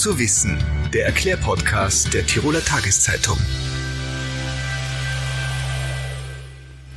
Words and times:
zu 0.00 0.18
wissen, 0.18 0.56
der 0.94 1.04
Erklärpodcast 1.04 2.14
der 2.14 2.24
Tiroler 2.24 2.64
Tageszeitung. 2.64 3.36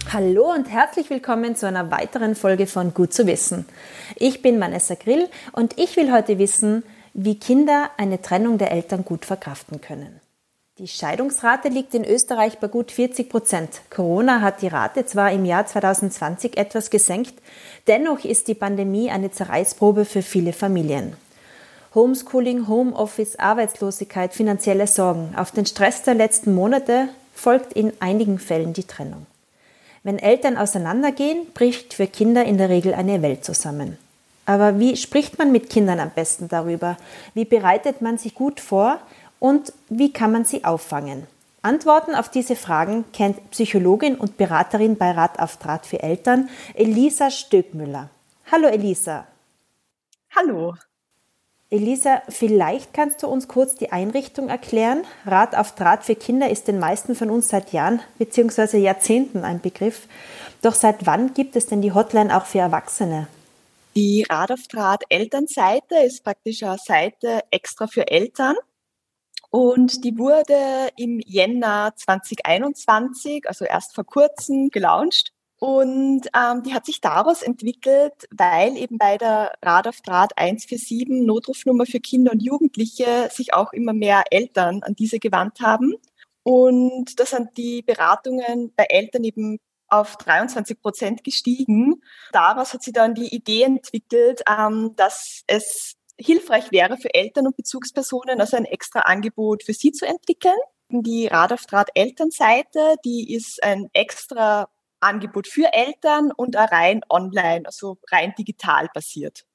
Hallo 0.09 0.53
und 0.53 0.69
herzlich 0.69 1.09
willkommen 1.09 1.57
zu 1.57 1.67
einer 1.67 1.91
weiteren 1.91 2.33
Folge 2.33 2.65
von 2.65 2.93
Gut 2.93 3.13
zu 3.13 3.27
wissen. 3.27 3.65
Ich 4.15 4.41
bin 4.41 4.57
Vanessa 4.57 4.95
Grill 4.95 5.27
und 5.51 5.77
ich 5.77 5.97
will 5.97 6.13
heute 6.13 6.39
wissen, 6.39 6.83
wie 7.13 7.37
Kinder 7.37 7.89
eine 7.97 8.21
Trennung 8.21 8.57
der 8.57 8.71
Eltern 8.71 9.03
gut 9.03 9.25
verkraften 9.25 9.81
können. 9.81 10.21
Die 10.77 10.87
Scheidungsrate 10.87 11.67
liegt 11.67 11.93
in 11.93 12.05
Österreich 12.05 12.59
bei 12.59 12.69
gut 12.69 12.89
40 12.89 13.29
Prozent. 13.29 13.81
Corona 13.89 14.39
hat 14.39 14.61
die 14.61 14.69
Rate 14.69 15.05
zwar 15.05 15.33
im 15.33 15.43
Jahr 15.43 15.65
2020 15.65 16.55
etwas 16.55 16.89
gesenkt, 16.89 17.33
dennoch 17.85 18.23
ist 18.23 18.47
die 18.47 18.55
Pandemie 18.55 19.11
eine 19.11 19.29
Zerreißprobe 19.29 20.05
für 20.05 20.21
viele 20.21 20.53
Familien. 20.53 21.17
Homeschooling, 21.95 22.67
Homeoffice, 22.67 23.37
Arbeitslosigkeit, 23.37 24.33
finanzielle 24.33 24.87
Sorgen. 24.87 25.33
Auf 25.35 25.51
den 25.51 25.65
Stress 25.65 26.03
der 26.03 26.15
letzten 26.15 26.53
Monate 26.55 27.09
folgt 27.33 27.73
in 27.73 27.93
einigen 27.99 28.39
Fällen 28.39 28.73
die 28.73 28.85
Trennung. 28.85 29.25
Wenn 30.03 30.19
Eltern 30.19 30.57
auseinandergehen, 30.57 31.47
bricht 31.53 31.93
für 31.93 32.07
Kinder 32.07 32.43
in 32.45 32.57
der 32.57 32.69
Regel 32.69 32.93
eine 32.93 33.21
Welt 33.21 33.45
zusammen. 33.45 33.97
Aber 34.45 34.79
wie 34.79 34.97
spricht 34.97 35.37
man 35.37 35.51
mit 35.51 35.69
Kindern 35.69 35.99
am 35.99 36.09
besten 36.09 36.49
darüber? 36.49 36.97
Wie 37.33 37.45
bereitet 37.45 38.01
man 38.01 38.17
sich 38.17 38.35
gut 38.35 38.59
vor? 38.59 38.99
und 39.43 39.73
wie 39.89 40.13
kann 40.13 40.31
man 40.31 40.45
sie 40.45 40.63
auffangen? 40.63 41.27
Antworten 41.63 42.15
auf 42.15 42.29
diese 42.29 42.55
Fragen 42.55 43.03
kennt 43.11 43.51
Psychologin 43.51 44.15
und 44.15 44.37
Beraterin 44.37 44.95
bei 44.95 45.11
Rat 45.11 45.37
auf 45.37 45.57
Draht 45.57 45.85
für 45.85 46.01
Eltern 46.01 46.47
Elisa 46.73 47.29
Stöckmüller. 47.29 48.09
Hallo 48.49 48.69
Elisa. 48.69 49.27
Hallo. 50.33 50.75
Elisa, 51.73 52.21
vielleicht 52.29 52.93
kannst 52.93 53.23
du 53.23 53.27
uns 53.27 53.47
kurz 53.47 53.73
die 53.73 53.91
Einrichtung 53.91 54.47
erklären. 54.47 55.05
Rat 55.25 55.55
auf 55.55 55.73
Draht 55.73 56.03
für 56.03 56.13
Kinder 56.13 56.51
ist 56.51 56.67
den 56.67 56.77
meisten 56.77 57.15
von 57.15 57.31
uns 57.31 57.49
seit 57.49 57.73
Jahren 57.73 57.99
bzw. 58.19 58.77
Jahrzehnten 58.77 59.43
ein 59.43 59.59
Begriff. 59.59 60.07
Doch 60.61 60.75
seit 60.75 61.07
wann 61.07 61.33
gibt 61.33 61.55
es 61.55 61.65
denn 61.65 61.81
die 61.81 61.91
Hotline 61.91 62.37
auch 62.37 62.45
für 62.45 62.59
Erwachsene? 62.59 63.27
Die 63.95 64.23
Rat 64.29 64.51
auf 64.51 64.67
Draht 64.69 65.03
Elternseite 65.09 65.95
ist 66.05 66.23
praktisch 66.23 66.61
eine 66.61 66.77
Seite 66.77 67.39
extra 67.49 67.87
für 67.87 68.07
Eltern. 68.07 68.55
Und 69.49 70.03
die 70.03 70.15
wurde 70.15 70.91
im 70.95 71.19
Jänner 71.25 71.93
2021, 71.95 73.47
also 73.47 73.65
erst 73.65 73.95
vor 73.95 74.03
kurzem, 74.03 74.69
gelauncht. 74.69 75.32
Und 75.63 76.27
ähm, 76.35 76.63
die 76.63 76.73
hat 76.73 76.85
sich 76.85 76.99
daraus 76.99 77.41
entwickelt, 77.41 78.27
weil 78.31 78.75
eben 78.75 78.97
bei 78.97 79.17
der 79.17 79.53
Rad 79.63 79.87
auf 79.87 80.01
Draht 80.01 80.37
147 80.37 81.07
Notrufnummer 81.25 81.85
für 81.85 82.01
Kinder 82.01 82.33
und 82.33 82.43
Jugendliche 82.43 83.29
sich 83.31 83.53
auch 83.53 83.71
immer 83.71 83.93
mehr 83.93 84.23
Eltern 84.29 84.83
an 84.83 84.93
diese 84.93 85.19
gewandt 85.19 85.61
haben. 85.61 85.93
Und 86.43 87.17
da 87.17 87.25
sind 87.25 87.55
die 87.55 87.81
Beratungen 87.81 88.73
bei 88.75 88.87
Eltern 88.89 89.23
eben 89.23 89.57
auf 89.87 90.17
23 90.17 90.81
Prozent 90.81 91.23
gestiegen. 91.23 92.01
Daraus 92.33 92.73
hat 92.73 92.83
sie 92.83 92.91
dann 92.91 93.15
die 93.15 93.33
Idee 93.33 93.63
entwickelt, 93.63 94.41
ähm, 94.45 94.91
dass 94.97 95.43
es 95.47 95.95
hilfreich 96.19 96.73
wäre 96.73 96.97
für 96.97 97.13
Eltern 97.13 97.47
und 97.47 97.55
Bezugspersonen, 97.55 98.41
also 98.41 98.57
ein 98.57 98.65
extra 98.65 98.99
Angebot 98.99 99.63
für 99.63 99.73
sie 99.73 99.93
zu 99.93 100.05
entwickeln. 100.05 100.59
Die 100.89 101.27
Rad 101.27 101.53
auf 101.53 101.65
Draht 101.67 101.91
Elternseite, 101.95 102.97
die 103.05 103.33
ist 103.33 103.63
ein 103.63 103.87
extra 103.93 104.67
Angebot 105.03 105.47
für 105.47 105.73
Eltern 105.73 106.31
und 106.35 106.55
rein 106.55 107.01
online, 107.09 107.65
also 107.65 107.97
rein 108.11 108.33
digital 108.37 108.89
basiert. 108.93 109.45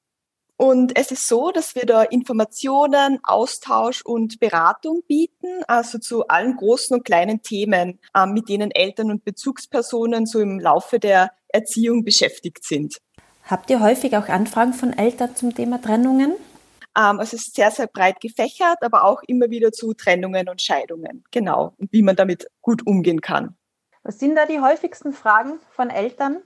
Und 0.61 0.97
es 0.97 1.09
ist 1.11 1.25
so, 1.25 1.51
dass 1.51 1.73
wir 1.75 1.85
da 1.85 2.03
Informationen, 2.03 3.19
Austausch 3.23 4.01
und 4.01 4.41
Beratung 4.41 5.03
bieten, 5.07 5.63
also 5.67 5.99
zu 5.99 6.27
allen 6.27 6.57
großen 6.57 6.97
und 6.97 7.05
kleinen 7.05 7.41
Themen, 7.41 7.99
äh, 8.13 8.25
mit 8.25 8.49
denen 8.49 8.69
Eltern 8.71 9.09
und 9.09 9.23
Bezugspersonen 9.23 10.25
so 10.25 10.41
im 10.41 10.59
Laufe 10.59 10.99
der 10.99 11.31
Erziehung 11.47 12.03
beschäftigt 12.03 12.65
sind. 12.65 12.97
Habt 13.45 13.69
ihr 13.69 13.79
häufig 13.79 14.17
auch 14.17 14.27
Anfragen 14.27 14.73
von 14.73 14.91
Eltern 14.91 15.33
zum 15.33 15.55
Thema 15.55 15.81
Trennungen? 15.81 16.33
Ähm, 16.97 17.19
also 17.19 17.37
es 17.37 17.47
ist 17.47 17.55
sehr, 17.55 17.71
sehr 17.71 17.87
breit 17.87 18.19
gefächert, 18.19 18.79
aber 18.81 19.05
auch 19.05 19.21
immer 19.27 19.49
wieder 19.49 19.71
zu 19.71 19.93
Trennungen 19.93 20.49
und 20.49 20.61
Scheidungen. 20.61 21.23
Genau. 21.31 21.73
Und 21.77 21.93
wie 21.93 22.03
man 22.03 22.17
damit 22.17 22.47
gut 22.61 22.85
umgehen 22.85 23.21
kann. 23.21 23.55
Was 24.09 24.17
sind 24.17 24.33
da 24.33 24.47
die 24.47 24.59
häufigsten 24.59 25.13
Fragen 25.13 25.59
von 25.69 25.91
Eltern? 25.91 26.41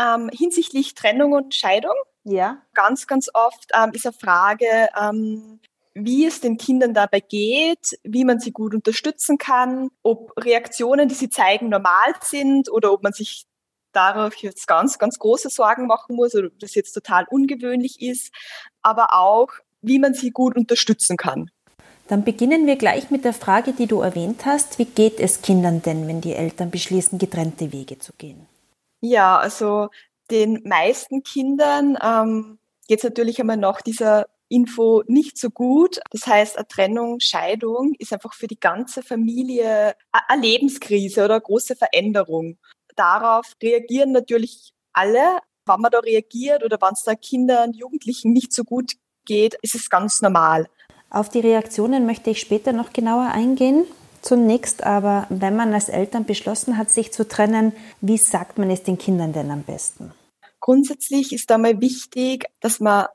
Ähm, 0.00 0.30
hinsichtlich 0.32 0.94
Trennung 0.94 1.32
und 1.32 1.54
Scheidung? 1.54 1.92
Ja. 2.24 2.62
Ganz, 2.72 3.06
ganz 3.06 3.28
oft 3.34 3.66
ähm, 3.74 3.90
ist 3.92 4.06
eine 4.06 4.14
Frage, 4.14 4.88
ähm, 4.98 5.60
wie 5.92 6.24
es 6.24 6.40
den 6.40 6.56
Kindern 6.56 6.94
dabei 6.94 7.20
geht, 7.20 7.98
wie 8.02 8.24
man 8.24 8.40
sie 8.40 8.50
gut 8.50 8.74
unterstützen 8.74 9.36
kann, 9.36 9.90
ob 10.02 10.32
Reaktionen, 10.42 11.06
die 11.06 11.14
sie 11.14 11.28
zeigen, 11.28 11.68
normal 11.68 12.14
sind 12.22 12.70
oder 12.70 12.90
ob 12.90 13.02
man 13.02 13.12
sich 13.12 13.44
darauf 13.92 14.36
jetzt 14.36 14.68
ganz, 14.68 14.98
ganz 14.98 15.18
große 15.18 15.50
Sorgen 15.50 15.86
machen 15.86 16.16
muss 16.16 16.34
oder 16.34 16.48
das 16.58 16.74
jetzt 16.76 16.92
total 16.92 17.26
ungewöhnlich 17.28 18.00
ist, 18.00 18.32
aber 18.80 19.12
auch, 19.12 19.50
wie 19.82 19.98
man 19.98 20.14
sie 20.14 20.30
gut 20.30 20.56
unterstützen 20.56 21.18
kann. 21.18 21.50
Dann 22.08 22.24
beginnen 22.24 22.66
wir 22.66 22.76
gleich 22.76 23.10
mit 23.10 23.24
der 23.24 23.34
Frage, 23.34 23.72
die 23.72 23.86
du 23.86 24.00
erwähnt 24.00 24.46
hast. 24.46 24.78
Wie 24.78 24.86
geht 24.86 25.20
es 25.20 25.42
Kindern 25.42 25.82
denn, 25.82 26.08
wenn 26.08 26.22
die 26.22 26.34
Eltern 26.34 26.70
beschließen, 26.70 27.18
getrennte 27.18 27.72
Wege 27.72 27.98
zu 27.98 28.12
gehen? 28.16 28.46
Ja, 29.00 29.38
also 29.38 29.90
den 30.30 30.62
meisten 30.64 31.22
Kindern 31.22 31.98
ähm, 32.02 32.58
geht 32.88 32.98
es 32.98 33.04
natürlich 33.04 33.40
einmal 33.40 33.58
nach 33.58 33.82
dieser 33.82 34.26
Info 34.48 35.02
nicht 35.06 35.36
so 35.36 35.50
gut. 35.50 36.00
Das 36.10 36.26
heißt, 36.26 36.56
eine 36.56 36.66
Trennung, 36.66 37.20
Scheidung 37.20 37.94
ist 37.98 38.12
einfach 38.12 38.32
für 38.32 38.46
die 38.46 38.58
ganze 38.58 39.02
Familie 39.02 39.94
eine 40.10 40.42
Lebenskrise 40.42 41.24
oder 41.24 41.34
eine 41.34 41.42
große 41.42 41.76
Veränderung 41.76 42.58
darauf 42.96 43.54
reagieren 43.62 44.12
natürlich 44.12 44.72
alle. 44.92 45.40
Wenn 45.66 45.80
man 45.80 45.90
da 45.90 45.98
reagiert 45.98 46.64
oder 46.64 46.78
wenn 46.80 46.94
es 46.94 47.04
da 47.04 47.14
Kindern, 47.14 47.72
Jugendlichen 47.74 48.32
nicht 48.32 48.52
so 48.52 48.64
gut 48.64 48.92
geht, 49.26 49.54
ist 49.60 49.74
es 49.74 49.90
ganz 49.90 50.22
normal. 50.22 50.68
Auf 51.10 51.28
die 51.28 51.40
Reaktionen 51.40 52.06
möchte 52.06 52.30
ich 52.30 52.40
später 52.40 52.72
noch 52.72 52.92
genauer 52.92 53.28
eingehen. 53.32 53.84
Zunächst 54.20 54.82
aber, 54.84 55.26
wenn 55.30 55.56
man 55.56 55.72
als 55.72 55.88
Eltern 55.88 56.24
beschlossen 56.24 56.76
hat, 56.76 56.90
sich 56.90 57.12
zu 57.12 57.26
trennen, 57.26 57.72
wie 58.00 58.18
sagt 58.18 58.58
man 58.58 58.70
es 58.70 58.82
den 58.82 58.98
Kindern 58.98 59.32
denn 59.32 59.50
am 59.50 59.62
besten? 59.62 60.12
Grundsätzlich 60.60 61.32
ist 61.32 61.50
da 61.50 61.56
mal 61.56 61.80
wichtig, 61.80 62.46
dass 62.60 62.80
man 62.80 63.06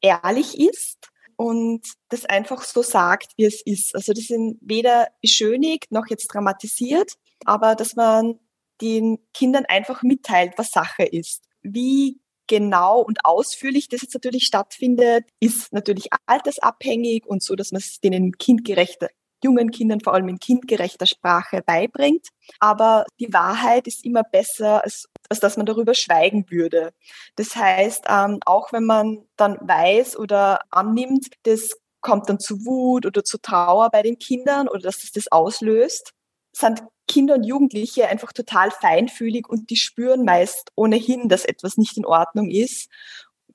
ehrlich 0.00 0.58
ist 0.58 1.10
und 1.36 1.82
das 2.08 2.24
einfach 2.24 2.62
so 2.62 2.82
sagt, 2.82 3.32
wie 3.36 3.44
es 3.44 3.62
ist. 3.62 3.94
Also 3.94 4.12
das 4.12 4.24
sind 4.24 4.58
weder 4.60 5.08
beschönigt 5.20 5.92
noch 5.92 6.06
jetzt 6.08 6.28
dramatisiert, 6.28 7.12
aber 7.44 7.74
dass 7.74 7.96
man 7.96 8.38
den 8.80 9.18
Kindern 9.34 9.66
einfach 9.66 10.02
mitteilt, 10.02 10.54
was 10.56 10.70
Sache 10.70 11.04
ist. 11.04 11.44
Wie 11.62 12.19
genau 12.50 13.00
und 13.00 13.24
ausführlich 13.24 13.88
das 13.88 14.02
jetzt 14.02 14.14
natürlich 14.14 14.44
stattfindet, 14.44 15.24
ist 15.38 15.72
natürlich 15.72 16.08
altersabhängig 16.26 17.24
und 17.26 17.42
so, 17.42 17.54
dass 17.54 17.70
man 17.70 17.78
es 17.78 18.00
denen 18.00 18.32
kindgerechter, 18.32 19.08
jungen 19.42 19.70
Kindern 19.70 20.00
vor 20.00 20.14
allem 20.14 20.28
in 20.28 20.40
kindgerechter 20.40 21.06
Sprache 21.06 21.62
beibringt. 21.64 22.26
Aber 22.58 23.06
die 23.20 23.32
Wahrheit 23.32 23.86
ist 23.86 24.04
immer 24.04 24.24
besser, 24.24 24.82
als, 24.82 25.08
als 25.28 25.38
dass 25.38 25.56
man 25.56 25.64
darüber 25.64 25.94
schweigen 25.94 26.44
würde. 26.50 26.92
Das 27.36 27.54
heißt, 27.54 28.06
ähm, 28.08 28.40
auch 28.44 28.72
wenn 28.72 28.84
man 28.84 29.28
dann 29.36 29.56
weiß 29.60 30.18
oder 30.18 30.58
annimmt, 30.70 31.28
das 31.44 31.70
kommt 32.00 32.28
dann 32.28 32.40
zu 32.40 32.64
Wut 32.66 33.06
oder 33.06 33.22
zu 33.22 33.38
Trauer 33.38 33.90
bei 33.90 34.02
den 34.02 34.18
Kindern 34.18 34.66
oder 34.68 34.80
dass 34.80 35.02
das 35.02 35.12
das 35.12 35.30
auslöst, 35.30 36.12
sind 36.52 36.82
Kinder 37.08 37.34
und 37.34 37.44
Jugendliche 37.44 38.08
einfach 38.08 38.32
total 38.32 38.70
feinfühlig 38.70 39.48
und 39.48 39.70
die 39.70 39.76
spüren 39.76 40.24
meist 40.24 40.70
ohnehin, 40.76 41.28
dass 41.28 41.44
etwas 41.44 41.76
nicht 41.76 41.96
in 41.96 42.06
Ordnung 42.06 42.50
ist. 42.50 42.88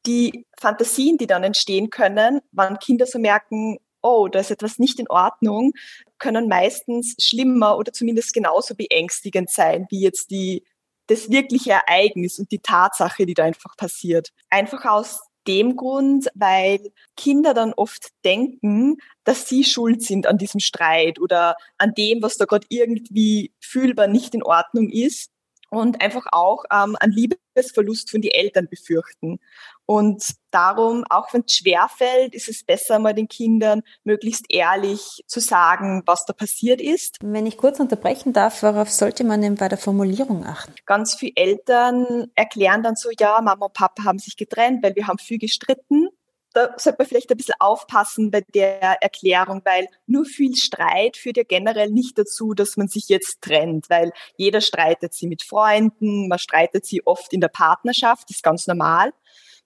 Die 0.06 0.46
Fantasien, 0.60 1.18
die 1.18 1.28
dann 1.28 1.44
entstehen 1.44 1.90
können, 1.90 2.42
wann 2.52 2.80
Kinder 2.80 3.06
so 3.06 3.18
merken, 3.18 3.78
oh, 4.02 4.28
da 4.28 4.40
ist 4.40 4.52
etwas 4.52 4.78
nicht 4.78 5.00
in 5.00 5.10
Ordnung, 5.10 5.72
können 6.20 6.48
meistens 6.48 7.16
schlimmer 7.20 7.78
oder 7.78 7.92
zumindest 7.92 8.34
genauso 8.34 8.76
beängstigend 8.76 9.50
sein, 9.50 9.88
wie 9.90 10.02
jetzt 10.02 10.30
die, 10.32 10.64
das 11.08 11.32
wirkliche 11.32 11.72
Ereignis 11.72 12.38
und 12.40 12.52
die 12.52 12.60
Tatsache, 12.60 13.26
die 13.26 13.34
da 13.34 13.46
einfach 13.46 13.76
passiert. 13.78 14.32
Einfach 14.50 14.86
aus 14.86 15.22
dem 15.48 15.76
Grund, 15.76 16.28
weil 16.36 16.80
Kinder 17.16 17.54
dann 17.54 17.74
oft 17.74 18.10
denken, 18.24 18.98
dass 19.24 19.48
sie 19.48 19.64
schuld 19.64 20.02
sind 20.02 20.28
an 20.28 20.38
diesem 20.38 20.60
Streit 20.60 21.20
oder 21.20 21.56
an 21.78 21.94
dem, 21.98 22.22
was 22.22 22.38
da 22.38 22.46
gerade 22.46 22.68
irgendwie 22.70 23.54
fühlbar 23.60 24.08
nicht 24.08 24.36
in 24.36 24.44
Ordnung 24.44 24.90
ist 24.90 25.32
und 25.70 26.02
einfach 26.02 26.26
auch 26.32 26.64
ähm, 26.72 26.96
einen 27.00 27.14
Liebesverlust 27.14 28.12
von 28.12 28.22
den 28.22 28.32
Eltern 28.32 28.68
befürchten. 28.70 29.40
Und 29.86 30.24
darum, 30.50 31.04
auch 31.10 31.32
wenn 31.34 31.44
es 31.46 31.54
schwerfällt, 31.54 32.34
ist 32.34 32.50
es 32.50 32.64
besser, 32.64 32.98
mal 32.98 33.14
den 33.14 33.28
Kindern 33.28 33.82
möglichst 34.04 34.46
ehrlich 34.50 35.24
zu 35.28 35.40
sagen, 35.40 36.02
was 36.06 36.26
da 36.26 36.34
passiert 36.34 36.82
ist. 36.82 37.18
Wenn 37.22 37.46
ich 37.46 37.58
kurz 37.58 37.80
unterbrechen 37.80 38.34
darf, 38.34 38.64
worauf 38.64 38.90
sollte 38.90 39.24
man 39.24 39.42
denn 39.42 39.56
bei 39.56 39.70
der 39.70 39.78
Formulierung 39.78 40.44
achten? 40.46 40.74
Ganz 40.86 41.16
viele 41.16 41.34
Eltern 41.36 42.32
erklären 42.36 42.82
dann 42.82 42.96
so, 42.96 43.10
ja, 43.20 43.40
Mama 43.42 43.66
und 43.66 43.74
Papa 43.74 44.04
haben 44.06 44.20
sich 44.20 44.38
getrennt, 44.38 44.84
weil 44.84 44.96
wir 44.96 45.08
haben 45.08 45.20
viel 45.20 45.38
gestritten. 45.38 46.10
Da 46.56 46.74
sollte 46.78 47.00
man 47.00 47.08
vielleicht 47.08 47.30
ein 47.30 47.38
bisschen 47.38 47.56
aufpassen 47.60 48.32
bei 48.32 48.40
der 48.54 48.80
Erklärung, 49.02 49.62
weil 49.66 49.88
nur 50.08 50.24
viel 50.24 50.56
Streit 50.56 51.18
führt 51.18 51.36
ja 51.36 51.44
generell 51.44 51.90
nicht 51.90 52.18
dazu, 52.18 52.54
dass 52.54 52.78
man 52.78 52.88
sich 52.88 53.10
jetzt 53.10 53.42
trennt, 53.42 53.90
weil 53.90 54.14
jeder 54.38 54.62
streitet 54.62 55.14
sie 55.14 55.28
mit 55.28 55.44
Freunden, 55.44 56.30
man 56.30 56.40
streitet 56.40 56.86
sie 56.86 57.06
oft 57.06 57.34
in 57.34 57.42
der 57.42 57.50
Partnerschaft, 57.50 58.32
ist 58.32 58.42
ganz 58.42 58.68
normal. 58.68 59.12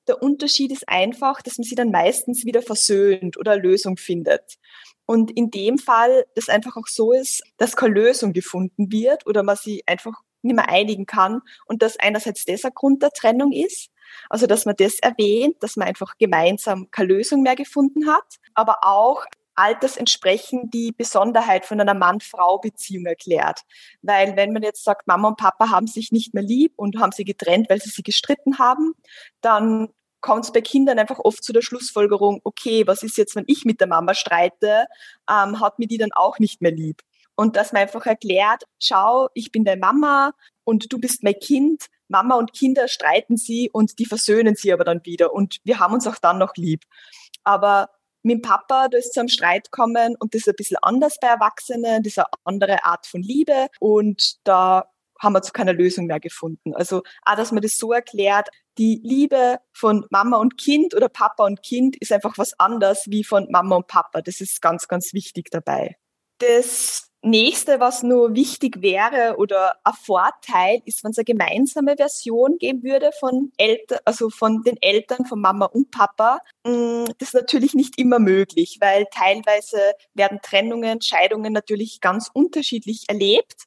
Der 0.08 0.24
Unterschied 0.24 0.72
ist 0.72 0.90
einfach, 0.90 1.44
dass 1.44 1.60
man 1.60 1.66
sie 1.66 1.76
dann 1.76 1.92
meistens 1.92 2.44
wieder 2.44 2.64
versöhnt 2.64 3.38
oder 3.38 3.52
eine 3.52 3.62
Lösung 3.62 3.96
findet. 3.98 4.58
Und 5.06 5.30
in 5.30 5.52
dem 5.52 5.78
Fall, 5.78 6.26
das 6.34 6.50
einfach 6.50 6.76
auch 6.76 6.88
so 6.88 7.14
ist, 7.14 7.44
dass 7.58 7.76
keine 7.76 7.94
Lösung 7.94 8.34
gefunden 8.34 8.92
wird 8.92 9.28
oder 9.28 9.44
man 9.44 9.58
sie 9.58 9.84
einfach 9.86 10.14
nicht 10.42 10.56
mehr 10.56 10.70
einigen 10.70 11.06
kann 11.06 11.42
und 11.68 11.84
dass 11.84 12.00
einerseits 12.00 12.48
ein 12.48 12.72
Grund 12.74 13.04
der 13.04 13.12
Trennung 13.12 13.52
ist, 13.52 13.92
also 14.30 14.48
dass 14.48 14.66
man 14.66 14.76
das 14.76 15.00
erwähnt, 15.00 15.58
dass 15.62 15.76
man 15.76 15.88
einfach 15.88 16.18
gemeinsam 16.18 16.90
keine 16.92 17.14
Lösung 17.14 17.44
mehr 17.44 17.56
gefunden 17.56 18.08
hat, 18.08 18.38
aber 18.54 18.80
auch 18.84 19.26
altersentsprechend 19.56 20.74
die 20.74 20.94
Besonderheit 20.94 21.66
von 21.66 21.82
einer 21.82 21.94
Mann-Frau-Beziehung 21.94 23.06
erklärt. 23.06 23.62
Weil 24.02 24.38
wenn 24.38 24.54
man 24.54 24.64
jetzt 24.64 24.86
sagt, 24.86 25.06
Mama 25.06 25.30
und 25.30 25.38
Papa 25.38 25.70
haben 25.70 25.88
sich 25.88 26.14
nicht 26.14 26.34
mehr 26.34 26.44
lieb 26.44 26.74
und 26.78 26.98
haben 26.98 27.12
sie 27.12 27.26
getrennt, 27.26 27.70
weil 27.70 27.82
sie 27.82 27.90
sie 27.90 28.04
gestritten 28.04 28.58
haben, 28.58 28.94
dann 29.42 29.90
kommt 30.22 30.46
es 30.46 30.54
bei 30.54 30.62
Kindern 30.62 30.98
einfach 30.98 31.20
oft 31.20 31.44
zu 31.44 31.54
der 31.54 31.62
Schlussfolgerung, 31.62 32.40
okay, 32.44 32.88
was 32.88 33.04
ist 33.04 33.18
jetzt, 33.18 33.36
wenn 33.36 33.44
ich 33.48 33.66
mit 33.66 33.82
der 33.82 33.88
Mama 33.88 34.14
streite, 34.14 34.86
ähm, 35.30 35.60
hat 35.60 35.78
mir 35.78 35.88
die 35.88 35.98
dann 35.98 36.14
auch 36.14 36.40
nicht 36.40 36.62
mehr 36.62 36.72
lieb. 36.72 37.02
Und 37.36 37.56
dass 37.56 37.72
man 37.72 37.84
einfach 37.84 38.06
erklärt, 38.06 38.64
schau, 38.80 39.30
ich 39.34 39.52
bin 39.52 39.64
deine 39.64 39.80
Mama 39.80 40.34
und 40.64 40.92
du 40.92 41.00
bist 41.00 41.24
mein 41.24 41.40
Kind. 41.40 41.86
Mama 42.10 42.36
und 42.36 42.54
Kinder 42.54 42.88
streiten 42.88 43.38
sie 43.38 43.70
und 43.72 44.00
die 44.00 44.06
versöhnen 44.06 44.56
sie 44.56 44.74
aber 44.74 44.84
dann 44.84 45.06
wieder. 45.06 45.34
Und 45.34 45.58
wir 45.64 45.80
haben 45.80 45.94
uns 45.94 46.08
auch 46.08 46.18
dann 46.18 46.38
noch 46.38 46.56
lieb. 46.56 46.84
Aber 47.44 47.90
mit 48.22 48.38
dem 48.38 48.42
Papa, 48.42 48.90
da 48.90 48.98
ist 48.98 49.14
zu 49.14 49.22
einem 49.22 49.30
Streit 49.30 49.72
kommen 49.72 50.16
und 50.20 50.34
das 50.34 50.42
ist 50.42 50.50
ein 50.50 50.56
bisschen 50.56 50.78
anders 50.82 51.18
bei 51.22 51.28
Erwachsenen, 51.28 52.04
das 52.04 52.14
ist 52.14 52.18
eine 52.20 52.28
andere 52.44 52.84
Art 52.84 53.08
von 53.08 53.22
Liebe 53.22 53.68
und 53.80 54.36
da 54.44 54.92
haben 55.22 55.34
wir 55.34 55.42
zu 55.42 55.52
keiner 55.52 55.74
Lösung 55.74 56.06
mehr 56.06 56.20
gefunden. 56.20 56.74
Also 56.76 57.04
auch, 57.24 57.36
dass 57.36 57.52
man 57.52 57.62
das 57.62 57.78
so 57.78 57.92
erklärt, 57.92 58.50
die 58.78 59.02
Liebe 59.04 59.60
von 59.74 60.06
Mama 60.10 60.38
und 60.38 60.58
Kind 60.58 60.96
oder 60.96 61.10
Papa 61.10 61.46
und 61.46 61.62
Kind 61.62 61.98
ist 61.98 62.12
einfach 62.12 62.38
was 62.38 62.58
anderes 62.60 63.04
wie 63.08 63.24
von 63.24 63.48
Mama 63.52 63.76
und 63.78 63.88
Papa. 63.88 64.22
Das 64.22 64.40
ist 64.40 64.62
ganz, 64.62 64.88
ganz 64.88 65.14
wichtig 65.14 65.50
dabei. 65.52 65.98
Das 66.38 67.09
nächste, 67.22 67.80
was 67.80 68.04
nur 68.04 68.34
wichtig 68.36 68.82
wäre 68.82 69.36
oder 69.38 69.76
ein 69.84 69.94
Vorteil 69.94 70.82
ist, 70.86 71.04
wenn 71.04 71.12
es 71.12 71.18
eine 71.18 71.26
gemeinsame 71.26 71.96
Version 71.98 72.58
geben 72.58 72.84
würde 72.84 73.12
von 73.20 73.52
Eltern, 73.58 74.00
also 74.06 74.30
von 74.30 74.64
den 74.64 74.78
Eltern 74.82 75.26
von 75.26 75.42
Mama 75.42 75.66
und 75.66 75.92
Papa. 75.92 76.40
Mm, 76.66 77.06
das 77.18 77.30
ist 77.30 77.34
natürlich 77.34 77.74
nicht 77.74 78.00
immer 78.00 78.20
möglich, 78.20 78.78
weil 78.80 79.06
teilweise 79.12 79.80
werden 80.14 80.40
Trennungen, 80.42 81.02
Scheidungen 81.02 81.54
natürlich 81.54 82.00
ganz 82.02 82.30
unterschiedlich 82.34 83.06
erlebt 83.08 83.66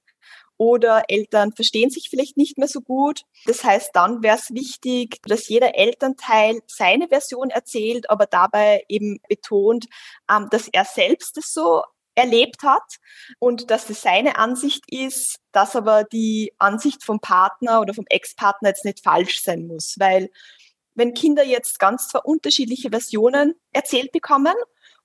oder 0.57 1.05
Eltern 1.09 1.53
verstehen 1.53 1.91
sich 1.91 2.09
vielleicht 2.09 2.37
nicht 2.37 2.57
mehr 2.57 2.69
so 2.69 2.81
gut. 2.81 3.23
Das 3.47 3.65
heißt, 3.65 3.91
dann 3.95 4.23
wäre 4.23 4.37
es 4.37 4.55
wichtig, 4.55 5.19
dass 5.25 5.49
jeder 5.49 5.75
Elternteil 5.75 6.61
seine 6.69 7.09
Version 7.09 7.51
erzählt, 7.51 8.09
aber 8.09 8.27
dabei 8.27 8.85
eben 8.89 9.19
betont, 9.29 9.87
ähm, 10.31 10.49
dass 10.51 10.69
er 10.69 10.85
selbst 10.85 11.37
es 11.37 11.53
so 11.53 11.83
erlebt 12.15 12.63
hat 12.63 12.99
und 13.39 13.71
dass 13.71 13.87
das 13.87 14.03
seine 14.03 14.37
Ansicht 14.39 14.85
ist, 14.89 15.39
dass 15.53 15.77
aber 15.77 16.05
die 16.05 16.53
Ansicht 16.59 17.05
vom 17.05 17.21
Partner 17.21 17.81
oder 17.81 17.95
vom 17.95 18.05
Ex-Partner 18.09 18.71
jetzt 18.71 18.85
nicht 18.85 19.03
falsch 19.03 19.43
sein 19.43 19.67
muss, 19.67 19.97
weil 19.99 20.31
wenn 20.95 21.15
Kinder 21.15 21.45
jetzt 21.45 21.79
ganz 21.79 22.09
zwei 22.09 22.21
unterschiedliche 22.21 22.91
Versionen 22.91 23.55
erzählt 23.73 24.13
bekommen 24.13 24.55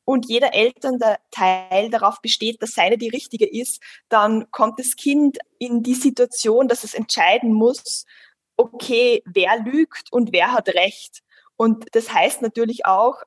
und 0.04 0.28
jeder 0.28 0.54
Elternteil 0.54 1.90
darauf 1.90 2.22
besteht, 2.22 2.62
dass 2.62 2.72
seine 2.72 2.98
die 2.98 3.10
richtige 3.10 3.46
ist, 3.46 3.82
dann 4.10 4.50
kommt 4.52 4.80
das 4.80 4.96
Kind 4.96 5.38
in 5.60 5.84
die 5.84 5.96
Situation, 5.96 6.68
dass 6.68 6.84
es 6.84 6.94
entscheiden 6.94 7.54
muss, 7.54 8.06
okay, 8.58 9.22
wer 9.26 9.60
lügt 9.60 10.12
und 10.12 10.34
wer 10.34 10.52
hat 10.52 10.70
recht. 10.70 11.22
Und 11.56 11.88
das 11.94 12.14
heißt 12.14 12.42
natürlich 12.42 12.86
auch, 12.86 13.22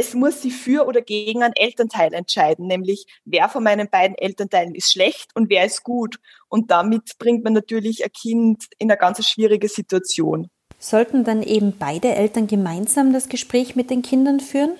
es 0.00 0.14
muss 0.14 0.40
sich 0.40 0.54
für 0.56 0.86
oder 0.86 1.02
gegen 1.02 1.42
einen 1.42 1.52
Elternteil 1.54 2.14
entscheiden, 2.14 2.66
nämlich 2.66 3.04
wer 3.26 3.50
von 3.50 3.62
meinen 3.62 3.90
beiden 3.90 4.16
Elternteilen 4.16 4.74
ist 4.74 4.90
schlecht 4.90 5.28
und 5.34 5.50
wer 5.50 5.66
ist 5.66 5.82
gut. 5.84 6.18
Und 6.48 6.70
damit 6.70 7.18
bringt 7.18 7.44
man 7.44 7.52
natürlich 7.52 8.02
ein 8.02 8.10
Kind 8.10 8.64
in 8.78 8.90
eine 8.90 8.98
ganz 8.98 9.22
schwierige 9.26 9.68
Situation. 9.68 10.48
Sollten 10.78 11.22
dann 11.24 11.42
eben 11.42 11.76
beide 11.78 12.14
Eltern 12.14 12.46
gemeinsam 12.46 13.12
das 13.12 13.28
Gespräch 13.28 13.76
mit 13.76 13.90
den 13.90 14.00
Kindern 14.00 14.40
führen? 14.40 14.72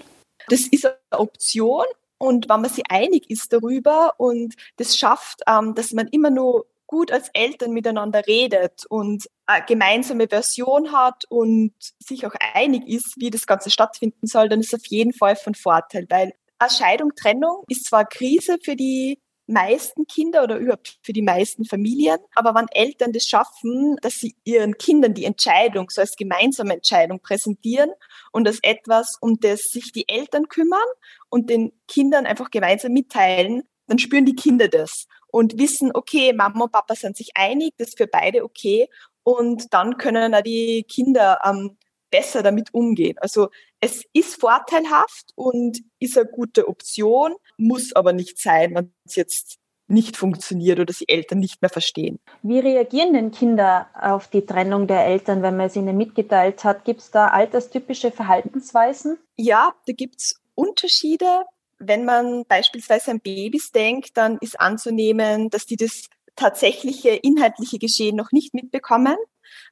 Das 0.48 0.60
ist 0.60 0.86
eine 0.86 1.20
Option. 1.20 1.84
Und 2.16 2.48
wenn 2.48 2.62
man 2.62 2.70
sich 2.70 2.84
einig 2.88 3.28
ist 3.30 3.52
darüber 3.52 4.14
und 4.16 4.54
das 4.78 4.96
schafft, 4.96 5.42
ähm, 5.46 5.74
dass 5.74 5.92
man 5.92 6.08
immer 6.08 6.30
nur 6.30 6.64
gut 6.90 7.12
als 7.12 7.28
Eltern 7.34 7.70
miteinander 7.70 8.26
redet 8.26 8.84
und 8.88 9.30
eine 9.46 9.64
gemeinsame 9.64 10.26
Version 10.26 10.90
hat 10.90 11.24
und 11.28 11.72
sich 12.00 12.26
auch 12.26 12.34
einig 12.52 12.88
ist, 12.88 13.14
wie 13.16 13.30
das 13.30 13.46
Ganze 13.46 13.70
stattfinden 13.70 14.26
soll, 14.26 14.48
dann 14.48 14.58
ist 14.58 14.74
auf 14.74 14.84
jeden 14.88 15.12
Fall 15.12 15.36
von 15.36 15.54
Vorteil, 15.54 16.06
weil 16.08 16.32
eine 16.58 16.70
Scheidung, 16.70 17.12
Trennung 17.14 17.62
ist 17.68 17.84
zwar 17.84 18.06
Krise 18.06 18.58
für 18.64 18.74
die 18.74 19.20
meisten 19.46 20.08
Kinder 20.08 20.42
oder 20.42 20.56
überhaupt 20.56 20.98
für 21.04 21.12
die 21.12 21.22
meisten 21.22 21.64
Familien. 21.64 22.18
Aber 22.34 22.56
wenn 22.56 22.66
Eltern 22.72 23.12
das 23.12 23.24
schaffen, 23.24 23.96
dass 24.02 24.14
sie 24.14 24.34
ihren 24.42 24.76
Kindern 24.76 25.14
die 25.14 25.26
Entscheidung 25.26 25.90
so 25.90 26.00
als 26.00 26.16
gemeinsame 26.16 26.74
Entscheidung 26.74 27.20
präsentieren 27.20 27.90
und 28.32 28.48
als 28.48 28.58
etwas, 28.62 29.16
um 29.20 29.38
das 29.38 29.60
sich 29.60 29.92
die 29.92 30.08
Eltern 30.08 30.48
kümmern 30.48 30.80
und 31.28 31.50
den 31.50 31.70
Kindern 31.86 32.26
einfach 32.26 32.50
gemeinsam 32.50 32.92
mitteilen, 32.92 33.62
dann 33.86 34.00
spüren 34.00 34.26
die 34.26 34.36
Kinder 34.36 34.66
das 34.66 35.06
und 35.32 35.58
wissen, 35.58 35.90
okay, 35.94 36.32
Mama 36.32 36.64
und 36.64 36.72
Papa 36.72 36.94
sind 36.94 37.16
sich 37.16 37.30
einig, 37.34 37.74
das 37.78 37.88
ist 37.88 37.98
für 37.98 38.06
beide 38.06 38.44
okay. 38.44 38.88
Und 39.22 39.72
dann 39.72 39.98
können 39.98 40.34
auch 40.34 40.42
die 40.42 40.84
Kinder 40.84 41.38
ähm, 41.44 41.76
besser 42.10 42.42
damit 42.42 42.74
umgehen. 42.74 43.16
Also 43.20 43.50
es 43.80 44.04
ist 44.12 44.40
vorteilhaft 44.40 45.32
und 45.36 45.80
ist 45.98 46.18
eine 46.18 46.28
gute 46.28 46.68
Option, 46.68 47.34
muss 47.56 47.94
aber 47.94 48.12
nicht 48.12 48.38
sein, 48.38 48.74
wenn 48.74 48.92
es 49.04 49.16
jetzt 49.16 49.58
nicht 49.90 50.16
funktioniert 50.16 50.78
oder 50.78 50.92
die 50.92 51.08
Eltern 51.08 51.40
nicht 51.40 51.62
mehr 51.62 51.68
verstehen. 51.68 52.20
Wie 52.42 52.60
reagieren 52.60 53.12
denn 53.12 53.32
Kinder 53.32 53.88
auf 54.00 54.28
die 54.28 54.46
Trennung 54.46 54.86
der 54.86 55.04
Eltern, 55.04 55.42
wenn 55.42 55.56
man 55.56 55.66
es 55.66 55.76
ihnen 55.76 55.96
mitgeteilt 55.96 56.62
hat? 56.62 56.84
Gibt 56.84 57.00
es 57.00 57.10
da 57.10 57.28
alterstypische 57.28 58.12
Verhaltensweisen? 58.12 59.18
Ja, 59.36 59.74
da 59.86 59.92
gibt 59.92 60.20
es 60.20 60.40
Unterschiede 60.54 61.44
wenn 61.80 62.04
man 62.04 62.44
beispielsweise 62.46 63.10
an 63.10 63.20
Babys 63.20 63.72
denkt, 63.72 64.16
dann 64.16 64.38
ist 64.40 64.60
anzunehmen, 64.60 65.50
dass 65.50 65.66
die 65.66 65.76
das 65.76 66.08
tatsächliche 66.36 67.10
inhaltliche 67.10 67.78
Geschehen 67.78 68.16
noch 68.16 68.30
nicht 68.32 68.54
mitbekommen. 68.54 69.16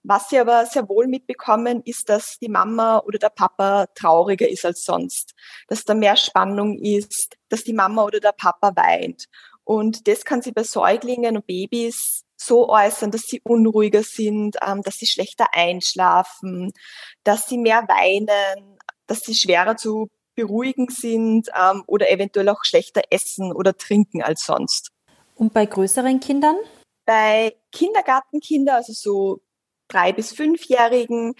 Was 0.02 0.28
sie 0.28 0.38
aber 0.38 0.66
sehr 0.66 0.88
wohl 0.88 1.06
mitbekommen, 1.06 1.82
ist, 1.84 2.08
dass 2.08 2.38
die 2.40 2.48
Mama 2.48 2.98
oder 3.06 3.18
der 3.18 3.30
Papa 3.30 3.86
trauriger 3.94 4.48
ist 4.48 4.64
als 4.64 4.82
sonst, 4.82 5.34
dass 5.68 5.84
da 5.84 5.94
mehr 5.94 6.16
Spannung 6.16 6.78
ist, 6.78 7.36
dass 7.48 7.62
die 7.62 7.72
Mama 7.74 8.04
oder 8.04 8.18
der 8.18 8.32
Papa 8.32 8.72
weint. 8.74 9.26
Und 9.64 10.08
das 10.08 10.24
kann 10.24 10.42
sie 10.42 10.52
bei 10.52 10.64
Säuglingen 10.64 11.36
und 11.36 11.46
Babys 11.46 12.22
so 12.36 12.68
äußern, 12.68 13.10
dass 13.10 13.22
sie 13.22 13.40
unruhiger 13.44 14.02
sind, 14.02 14.56
ähm, 14.66 14.82
dass 14.82 14.96
sie 14.96 15.06
schlechter 15.06 15.46
einschlafen, 15.52 16.72
dass 17.22 17.48
sie 17.48 17.58
mehr 17.58 17.82
weinen, 17.88 18.78
dass 19.06 19.20
sie 19.20 19.34
schwerer 19.34 19.76
zu 19.76 20.08
beruhigen 20.38 20.88
sind 20.88 21.48
ähm, 21.60 21.82
oder 21.88 22.12
eventuell 22.12 22.48
auch 22.48 22.62
schlechter 22.62 23.02
essen 23.10 23.52
oder 23.52 23.76
trinken 23.76 24.22
als 24.22 24.44
sonst. 24.44 24.92
Und 25.34 25.52
bei 25.52 25.66
größeren 25.66 26.20
Kindern? 26.20 26.54
Bei 27.04 27.56
Kindergartenkindern, 27.72 28.76
also 28.76 28.92
so 28.92 29.40
drei 29.88 30.12
bis 30.12 30.32
fünfjährigen, 30.32 31.34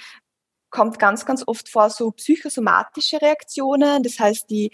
kommt 0.70 0.98
ganz, 0.98 1.24
ganz 1.24 1.44
oft 1.46 1.68
vor 1.68 1.90
so 1.90 2.10
psychosomatische 2.10 3.22
Reaktionen. 3.22 4.02
Das 4.02 4.18
heißt, 4.18 4.50
die 4.50 4.72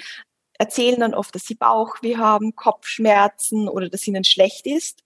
erzählen 0.59 1.01
dann 1.01 1.15
oft, 1.15 1.35
dass 1.35 1.45
sie 1.45 1.57
Bauchweh 1.57 2.17
haben, 2.17 2.57
Kopfschmerzen 2.57 3.69
oder 3.69 3.91
dass 3.91 4.07
ihnen 4.07 4.25
schlecht 4.25 4.67
ist. 4.67 5.03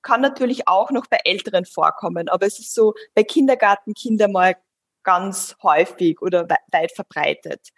Kann 0.00 0.22
natürlich 0.22 0.66
auch 0.66 0.90
noch 0.92 1.08
bei 1.08 1.18
Älteren 1.24 1.66
vorkommen, 1.66 2.30
aber 2.30 2.46
es 2.46 2.58
ist 2.58 2.72
so 2.72 2.94
bei 3.14 3.22
Kindergartenkindern 3.22 4.32
mal 4.32 4.56
ganz 5.02 5.56
häufig 5.62 6.22
oder 6.22 6.48
weit 6.48 6.92
verbreitet 6.92 7.72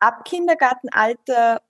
ab 0.00 0.24
Kindergartenalter 0.24 1.62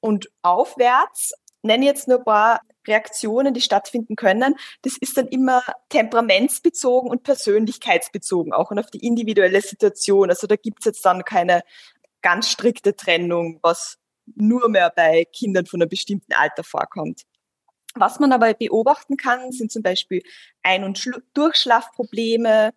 und 0.00 0.30
aufwärts 0.42 1.32
nenne 1.62 1.86
jetzt 1.86 2.08
nur 2.08 2.18
ein 2.18 2.24
paar 2.24 2.60
Reaktionen, 2.86 3.54
die 3.54 3.62
stattfinden 3.62 4.16
können. 4.16 4.54
Das 4.82 4.96
ist 4.98 5.16
dann 5.16 5.26
immer 5.28 5.62
temperamentsbezogen 5.88 7.10
und 7.10 7.22
persönlichkeitsbezogen, 7.22 8.52
auch 8.52 8.70
und 8.70 8.78
auf 8.78 8.90
die 8.90 9.04
individuelle 9.04 9.62
Situation. 9.62 10.28
Also 10.28 10.46
da 10.46 10.56
gibt 10.56 10.80
es 10.80 10.84
jetzt 10.84 11.04
dann 11.04 11.24
keine 11.24 11.62
ganz 12.20 12.50
strikte 12.50 12.94
Trennung, 12.94 13.58
was 13.62 13.98
nur 14.34 14.68
mehr 14.68 14.90
bei 14.94 15.24
Kindern 15.32 15.66
von 15.66 15.80
einem 15.80 15.88
bestimmten 15.88 16.32
Alter 16.32 16.64
vorkommt. 16.64 17.22
Was 17.94 18.18
man 18.18 18.32
aber 18.32 18.52
beobachten 18.54 19.16
kann, 19.16 19.52
sind 19.52 19.70
zum 19.70 19.82
Beispiel 19.82 20.22
Ein- 20.62 20.84
und 20.84 21.08
Durchschlafprobleme 21.34 22.72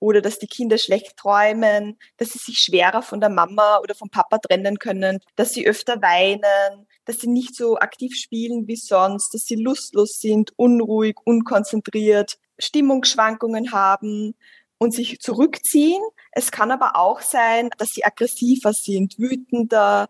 oder 0.00 0.20
dass 0.20 0.38
die 0.38 0.46
Kinder 0.46 0.78
schlecht 0.78 1.16
träumen, 1.16 1.98
dass 2.16 2.30
sie 2.30 2.38
sich 2.38 2.58
schwerer 2.58 3.02
von 3.02 3.20
der 3.20 3.30
Mama 3.30 3.78
oder 3.78 3.94
vom 3.94 4.10
Papa 4.10 4.38
trennen 4.38 4.78
können, 4.78 5.20
dass 5.36 5.52
sie 5.52 5.66
öfter 5.66 6.00
weinen, 6.02 6.86
dass 7.04 7.18
sie 7.18 7.28
nicht 7.28 7.54
so 7.54 7.78
aktiv 7.78 8.14
spielen 8.14 8.66
wie 8.68 8.76
sonst, 8.76 9.34
dass 9.34 9.44
sie 9.44 9.56
lustlos 9.56 10.20
sind, 10.20 10.52
unruhig, 10.56 11.16
unkonzentriert, 11.24 12.38
Stimmungsschwankungen 12.58 13.72
haben 13.72 14.34
und 14.78 14.94
sich 14.94 15.20
zurückziehen. 15.20 16.02
Es 16.32 16.50
kann 16.50 16.70
aber 16.70 16.96
auch 16.96 17.20
sein, 17.20 17.70
dass 17.78 17.90
sie 17.90 18.04
aggressiver 18.04 18.72
sind, 18.72 19.18
wütender, 19.18 20.08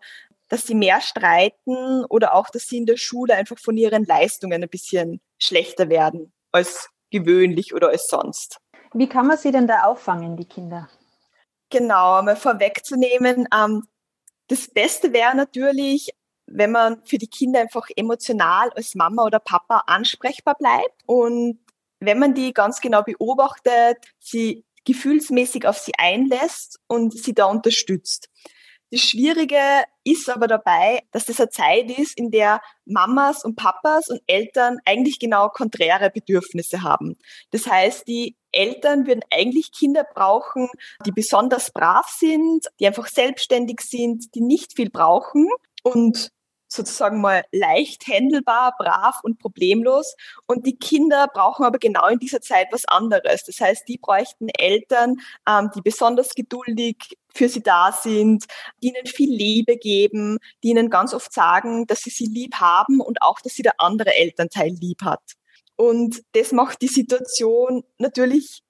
dass 0.49 0.66
sie 0.66 0.75
mehr 0.75 1.00
streiten 1.00 2.04
oder 2.07 2.35
auch, 2.35 2.50
dass 2.50 2.64
sie 2.64 2.78
in 2.78 2.87
der 2.87 2.97
Schule 2.97 3.35
einfach 3.35 3.59
von 3.59 3.76
ihren 3.76 4.04
Leistungen 4.04 4.62
ein 4.62 4.68
bisschen 4.68 5.21
schlechter 5.38 5.88
werden 5.88 6.33
als 6.52 6.90
gewöhnlich 7.11 7.75
oder 7.75 7.88
als 7.88 8.07
sonst. 8.09 8.59
Wie 8.95 9.09
kann 9.09 9.26
man 9.26 9.38
sie 9.38 9.52
denn 9.52 9.66
da 9.66 9.85
auffangen, 9.85 10.37
die 10.37 10.47
Kinder? 10.47 10.88
Genau, 11.71 12.23
mal 12.23 12.37
vorwegzunehmen, 12.37 13.47
ähm, 13.54 13.85
das 14.49 14.68
Beste 14.68 15.12
wäre 15.12 15.37
natürlich, 15.37 16.11
wenn 16.47 16.73
man 16.73 17.04
für 17.04 17.18
die 17.18 17.28
Kinder 17.28 17.61
einfach 17.61 17.88
emotional 17.95 18.71
als 18.71 18.95
Mama 18.95 19.25
oder 19.25 19.38
Papa 19.38 19.83
ansprechbar 19.87 20.54
bleibt 20.54 21.02
und 21.07 21.61
wenn 22.00 22.18
man 22.18 22.35
die 22.35 22.54
ganz 22.54 22.80
genau 22.80 23.02
beobachtet, 23.02 23.99
sie 24.18 24.64
gefühlsmäßig 24.85 25.66
auf 25.66 25.78
sie 25.78 25.92
einlässt 25.99 26.80
und 26.87 27.12
sie 27.12 27.35
da 27.35 27.45
unterstützt. 27.45 28.30
Das 28.90 29.00
Schwierige 29.00 29.61
ist 30.04 30.30
aber 30.30 30.47
dabei, 30.47 31.02
dass 31.12 31.26
das 31.26 31.40
eine 31.40 31.50
Zeit 31.50 31.90
ist, 31.99 32.18
in 32.18 32.30
der 32.30 32.62
Mamas 32.87 33.45
und 33.45 33.57
Papas 33.57 34.09
und 34.09 34.23
Eltern 34.26 34.78
eigentlich 34.87 35.18
genau 35.18 35.50
konträre 35.50 36.11
Bedürfnisse 36.11 36.83
haben. 36.83 37.16
Das 37.50 37.66
heißt, 37.66 38.09
die 38.09 38.37
Eltern 38.50 39.07
würden 39.07 39.23
eigentlich 39.30 39.73
Kinder 39.73 40.04
brauchen, 40.14 40.68
die 41.04 41.12
besonders 41.12 41.71
brav 41.71 42.07
sind, 42.09 42.66
die 42.80 42.87
einfach 42.87 43.09
selbstständig 43.09 43.80
sind, 43.83 44.35
die 44.35 44.40
nicht 44.40 44.75
viel 44.75 44.88
brauchen 44.88 45.49
und 45.83 46.30
sozusagen 46.68 47.21
mal 47.21 47.45
leicht 47.50 48.07
handelbar, 48.07 48.75
brav 48.78 49.21
und 49.23 49.38
problemlos. 49.38 50.14
Und 50.47 50.66
die 50.66 50.76
Kinder 50.76 51.26
brauchen 51.33 51.64
aber 51.64 51.78
genau 51.78 52.07
in 52.09 52.18
dieser 52.18 52.40
Zeit 52.40 52.68
was 52.71 52.85
anderes. 52.87 53.45
Das 53.45 53.61
heißt, 53.61 53.88
die 53.88 53.99
bräuchten 53.99 54.49
Eltern, 54.50 55.16
ähm, 55.49 55.71
die 55.75 55.80
besonders 55.80 56.35
geduldig 56.35 56.97
für 57.35 57.49
sie 57.49 57.62
da 57.62 57.92
sind, 57.92 58.47
die 58.82 58.88
ihnen 58.88 59.06
viel 59.06 59.32
Liebe 59.32 59.76
geben, 59.76 60.38
die 60.62 60.68
ihnen 60.68 60.90
ganz 60.90 61.14
oft 61.14 61.32
sagen, 61.32 61.87
dass 61.87 62.00
sie 62.00 62.11
sie 62.11 62.26
lieb 62.26 62.54
haben 62.56 63.00
und 63.00 63.23
auch, 63.23 63.40
dass 63.40 63.54
sie 63.54 63.62
der 63.62 63.80
andere 63.80 64.16
Elternteil 64.16 64.70
lieb 64.70 65.02
hat. 65.02 65.23
Und 65.76 66.23
das 66.32 66.52
macht 66.52 66.82
die 66.82 66.88
Situation 66.88 67.85
natürlich 67.99 68.62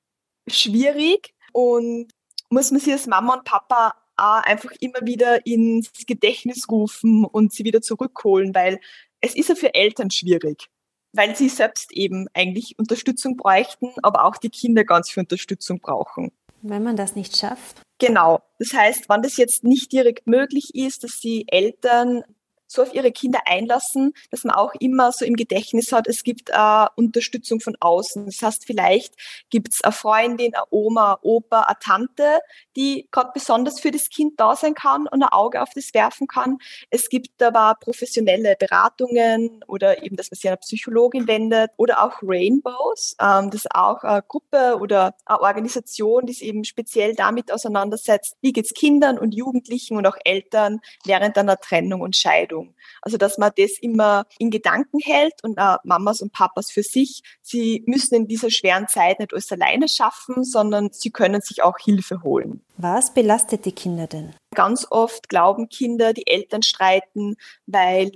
schwierig 0.46 1.34
und 1.52 2.08
muss 2.50 2.70
man 2.70 2.80
sich 2.80 2.92
als 2.92 3.06
Mama 3.06 3.34
und 3.34 3.44
Papa 3.44 3.94
einfach 4.16 4.72
immer 4.80 4.98
wieder 5.02 5.46
ins 5.46 5.90
Gedächtnis 6.06 6.68
rufen 6.68 7.24
und 7.24 7.52
sie 7.52 7.64
wieder 7.64 7.80
zurückholen, 7.80 8.54
weil 8.54 8.80
es 9.20 9.36
ist 9.36 9.48
ja 9.48 9.54
für 9.54 9.74
Eltern 9.74 10.10
schwierig, 10.10 10.66
weil 11.12 11.36
sie 11.36 11.48
selbst 11.48 11.92
eben 11.92 12.26
eigentlich 12.34 12.78
Unterstützung 12.78 13.36
bräuchten, 13.36 13.92
aber 14.02 14.24
auch 14.24 14.36
die 14.36 14.50
Kinder 14.50 14.84
ganz 14.84 15.08
viel 15.08 15.22
Unterstützung 15.22 15.80
brauchen. 15.80 16.32
Wenn 16.62 16.82
man 16.82 16.96
das 16.96 17.14
nicht 17.14 17.36
schafft? 17.36 17.82
Genau. 17.98 18.40
Das 18.58 18.72
heißt, 18.72 19.08
wenn 19.08 19.22
das 19.22 19.36
jetzt 19.36 19.64
nicht 19.64 19.92
direkt 19.92 20.26
möglich 20.26 20.74
ist, 20.74 21.04
dass 21.04 21.20
die 21.20 21.46
Eltern 21.48 22.22
so 22.68 22.82
auf 22.82 22.94
ihre 22.94 23.10
Kinder 23.10 23.40
einlassen, 23.46 24.12
dass 24.30 24.44
man 24.44 24.54
auch 24.54 24.74
immer 24.78 25.10
so 25.10 25.24
im 25.24 25.34
Gedächtnis 25.34 25.90
hat, 25.90 26.06
es 26.06 26.22
gibt 26.22 26.50
äh, 26.50 26.86
Unterstützung 26.94 27.60
von 27.60 27.76
außen. 27.80 28.26
Das 28.26 28.42
heißt, 28.42 28.64
vielleicht 28.66 29.14
gibt 29.50 29.72
es 29.72 29.82
eine 29.82 29.92
Freundin, 29.92 30.54
eine 30.54 30.64
Oma, 30.70 31.18
Opa, 31.22 31.62
eine 31.62 31.78
Tante, 31.80 32.38
die 32.76 33.08
gerade 33.10 33.30
besonders 33.34 33.80
für 33.80 33.90
das 33.90 34.08
Kind 34.10 34.38
da 34.38 34.54
sein 34.54 34.74
kann 34.74 35.08
und 35.08 35.22
ein 35.22 35.28
Auge 35.30 35.62
auf 35.62 35.70
das 35.74 35.94
werfen 35.94 36.26
kann. 36.26 36.58
Es 36.90 37.08
gibt 37.08 37.42
aber 37.42 37.76
professionelle 37.80 38.56
Beratungen 38.56 39.64
oder 39.66 40.02
eben, 40.02 40.16
dass 40.16 40.30
man 40.30 40.36
sich 40.36 40.46
an 40.46 40.52
eine 40.52 40.58
Psychologin 40.58 41.26
wendet 41.26 41.70
oder 41.76 42.04
auch 42.04 42.22
Rainbows. 42.22 43.16
Ähm, 43.20 43.50
das 43.50 43.62
ist 43.62 43.74
auch 43.74 44.02
eine 44.04 44.22
Gruppe 44.22 44.78
oder 44.80 45.14
eine 45.24 45.40
Organisation, 45.40 46.26
die 46.26 46.34
sich 46.34 46.48
eben 46.48 46.64
speziell 46.64 47.14
damit 47.14 47.52
auseinandersetzt, 47.52 48.36
wie 48.40 48.52
geht's 48.52 48.74
Kindern 48.74 49.18
und 49.18 49.34
Jugendlichen 49.34 49.96
und 49.96 50.06
auch 50.06 50.16
Eltern 50.24 50.80
während 51.04 51.38
einer 51.38 51.56
Trennung 51.56 52.02
und 52.02 52.16
Scheidung. 52.16 52.57
Erziehung. 52.58 52.74
Also 53.02 53.16
dass 53.16 53.38
man 53.38 53.52
das 53.56 53.78
immer 53.80 54.26
in 54.38 54.50
Gedanken 54.50 54.98
hält 55.00 55.34
und 55.42 55.58
äh, 55.58 55.76
Mamas 55.84 56.20
und 56.20 56.32
Papas 56.32 56.70
für 56.70 56.82
sich, 56.82 57.22
sie 57.42 57.82
müssen 57.86 58.14
in 58.14 58.26
dieser 58.26 58.50
schweren 58.50 58.88
Zeit 58.88 59.18
nicht 59.18 59.32
alles 59.32 59.50
alleine 59.52 59.88
schaffen, 59.88 60.44
sondern 60.44 60.90
sie 60.92 61.10
können 61.10 61.40
sich 61.40 61.62
auch 61.62 61.78
Hilfe 61.78 62.22
holen. 62.22 62.62
Was 62.76 63.14
belastet 63.14 63.64
die 63.64 63.72
Kinder 63.72 64.06
denn? 64.06 64.34
Ganz 64.54 64.86
oft 64.90 65.28
glauben 65.28 65.68
Kinder, 65.68 66.12
die 66.12 66.26
Eltern 66.26 66.62
streiten, 66.62 67.36
weil 67.66 68.12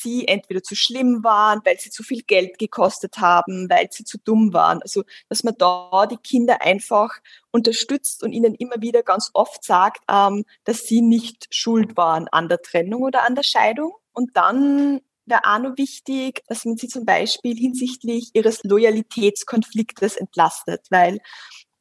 sie 0.00 0.26
entweder 0.28 0.62
zu 0.62 0.74
schlimm 0.74 1.22
waren, 1.22 1.60
weil 1.64 1.78
sie 1.78 1.90
zu 1.90 2.02
viel 2.02 2.22
Geld 2.22 2.58
gekostet 2.58 3.18
haben, 3.18 3.68
weil 3.68 3.88
sie 3.90 4.04
zu 4.04 4.18
dumm 4.18 4.52
waren. 4.52 4.80
Also, 4.82 5.02
dass 5.28 5.44
man 5.44 5.54
da 5.58 6.06
die 6.06 6.16
Kinder 6.16 6.62
einfach 6.62 7.10
unterstützt 7.50 8.22
und 8.22 8.32
ihnen 8.32 8.54
immer 8.54 8.80
wieder 8.80 9.02
ganz 9.02 9.30
oft 9.34 9.64
sagt, 9.64 10.02
ähm, 10.10 10.44
dass 10.64 10.84
sie 10.86 11.02
nicht 11.02 11.46
schuld 11.50 11.96
waren 11.96 12.28
an 12.28 12.48
der 12.48 12.62
Trennung 12.62 13.02
oder 13.02 13.24
an 13.24 13.34
der 13.34 13.42
Scheidung. 13.42 13.92
Und 14.12 14.36
dann 14.36 15.00
wäre 15.26 15.42
auch 15.44 15.58
noch 15.58 15.78
wichtig, 15.78 16.42
dass 16.46 16.64
man 16.64 16.76
sie 16.76 16.88
zum 16.88 17.04
Beispiel 17.04 17.56
hinsichtlich 17.56 18.30
ihres 18.34 18.62
Loyalitätskonfliktes 18.64 20.16
entlastet, 20.16 20.86
weil 20.90 21.18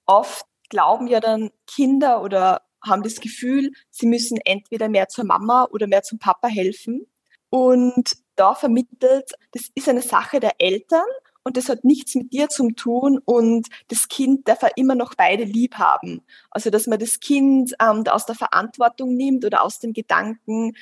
oft 0.06 0.46
glauben 0.70 1.08
ja 1.08 1.20
dann 1.20 1.52
Kinder 1.68 2.22
oder 2.22 2.62
haben 2.84 3.04
das 3.04 3.20
Gefühl, 3.20 3.72
sie 3.90 4.08
müssen 4.08 4.38
entweder 4.44 4.90
mehr 4.90 5.08
zur 5.08 5.26
Mama 5.26 5.68
oder 5.72 5.88
mehr 5.88 6.04
zum 6.04 6.20
Papa 6.20 6.48
helfen 6.48 7.06
und 7.52 8.14
da 8.38 8.56
vermittelt, 8.56 9.34
das 9.52 9.70
ist 9.76 9.88
eine 9.88 10.02
Sache 10.02 10.40
der 10.40 10.54
Eltern 10.58 11.06
und 11.44 11.58
das 11.58 11.70
hat 11.70 11.84
nichts 11.84 12.16
mit 12.16 12.32
dir 12.34 12.48
zu 12.48 12.72
tun 12.72 13.20
und 13.26 13.68
das 13.90 14.08
Kind 14.08 14.48
darf 14.48 14.64
er 14.64 14.78
immer 14.78 14.96
noch 14.96 15.16
beide 15.16 15.44
lieb 15.44 15.76
haben. 15.76 16.22
Also 16.50 16.70
dass 16.70 16.88
man 16.88 16.98
das 16.98 17.20
Kind 17.20 17.76
ähm, 17.82 18.04
aus 18.08 18.26
der 18.26 18.36
Verantwortung 18.36 19.16
nimmt 19.16 19.44
oder 19.46 19.64
aus 19.64 19.80
dem 19.80 19.94
Gedanken, 19.94 20.74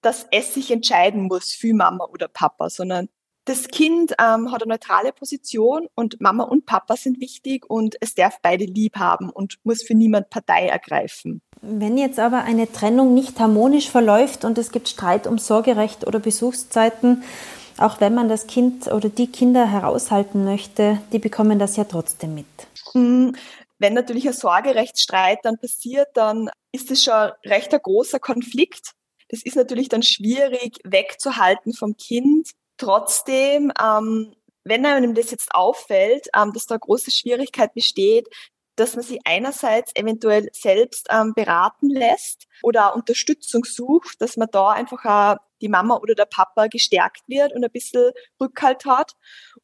dass 0.00 0.26
es 0.30 0.54
sich 0.54 0.70
entscheiden 0.70 1.24
muss 1.24 1.52
für 1.52 1.74
Mama 1.74 2.04
oder 2.06 2.28
Papa, 2.28 2.70
sondern 2.70 3.08
das 3.44 3.68
Kind 3.68 4.12
ähm, 4.20 4.52
hat 4.52 4.62
eine 4.62 4.74
neutrale 4.74 5.12
Position 5.12 5.88
und 5.94 6.20
Mama 6.20 6.44
und 6.44 6.64
Papa 6.64 6.96
sind 6.96 7.20
wichtig 7.20 7.68
und 7.68 7.96
es 8.00 8.14
darf 8.14 8.38
beide 8.40 8.64
lieb 8.64 8.96
haben 8.96 9.30
und 9.30 9.58
muss 9.64 9.82
für 9.82 9.94
niemand 9.94 10.30
Partei 10.30 10.68
ergreifen. 10.68 11.42
Wenn 11.60 11.98
jetzt 11.98 12.18
aber 12.18 12.42
eine 12.42 12.70
Trennung 12.70 13.14
nicht 13.14 13.40
harmonisch 13.40 13.90
verläuft 13.90 14.44
und 14.44 14.58
es 14.58 14.70
gibt 14.70 14.88
Streit 14.88 15.26
um 15.26 15.38
Sorgerecht 15.38 16.06
oder 16.06 16.20
Besuchszeiten, 16.20 17.24
auch 17.78 18.00
wenn 18.00 18.14
man 18.14 18.28
das 18.28 18.46
Kind 18.46 18.86
oder 18.88 19.08
die 19.08 19.26
Kinder 19.26 19.70
heraushalten 19.70 20.44
möchte, 20.44 21.00
die 21.12 21.18
bekommen 21.18 21.58
das 21.58 21.76
ja 21.76 21.84
trotzdem 21.84 22.34
mit. 22.34 22.46
Hm, 22.92 23.34
wenn 23.78 23.94
natürlich 23.94 24.26
ein 24.28 24.34
Sorgerechtsstreit 24.34 25.40
dann 25.42 25.58
passiert, 25.58 26.08
dann 26.14 26.48
ist 26.70 26.90
es 26.90 27.02
schon 27.02 27.30
recht 27.44 27.74
ein 27.74 27.80
großer 27.82 28.20
Konflikt. 28.20 28.92
Das 29.28 29.42
ist 29.42 29.56
natürlich 29.56 29.88
dann 29.88 30.02
schwierig 30.02 30.78
wegzuhalten 30.84 31.72
vom 31.72 31.96
Kind 31.96 32.50
Trotzdem, 32.82 33.72
ähm, 33.80 34.34
wenn 34.64 34.84
einem 34.84 35.14
das 35.14 35.30
jetzt 35.30 35.54
auffällt, 35.54 36.26
ähm, 36.36 36.52
dass 36.52 36.66
da 36.66 36.76
große 36.76 37.12
Schwierigkeit 37.12 37.74
besteht, 37.74 38.26
dass 38.74 38.96
man 38.96 39.04
sich 39.04 39.20
einerseits 39.24 39.94
eventuell 39.94 40.48
selbst 40.52 41.06
ähm, 41.08 41.32
beraten 41.32 41.90
lässt 41.90 42.48
oder 42.60 42.96
Unterstützung 42.96 43.64
sucht, 43.64 44.20
dass 44.20 44.36
man 44.36 44.48
da 44.50 44.70
einfach 44.70 45.04
auch 45.04 45.36
die 45.60 45.68
Mama 45.68 45.96
oder 45.98 46.16
der 46.16 46.24
Papa 46.24 46.66
gestärkt 46.66 47.22
wird 47.28 47.52
und 47.52 47.62
ein 47.64 47.70
bisschen 47.70 48.10
Rückhalt 48.40 48.84
hat 48.84 49.12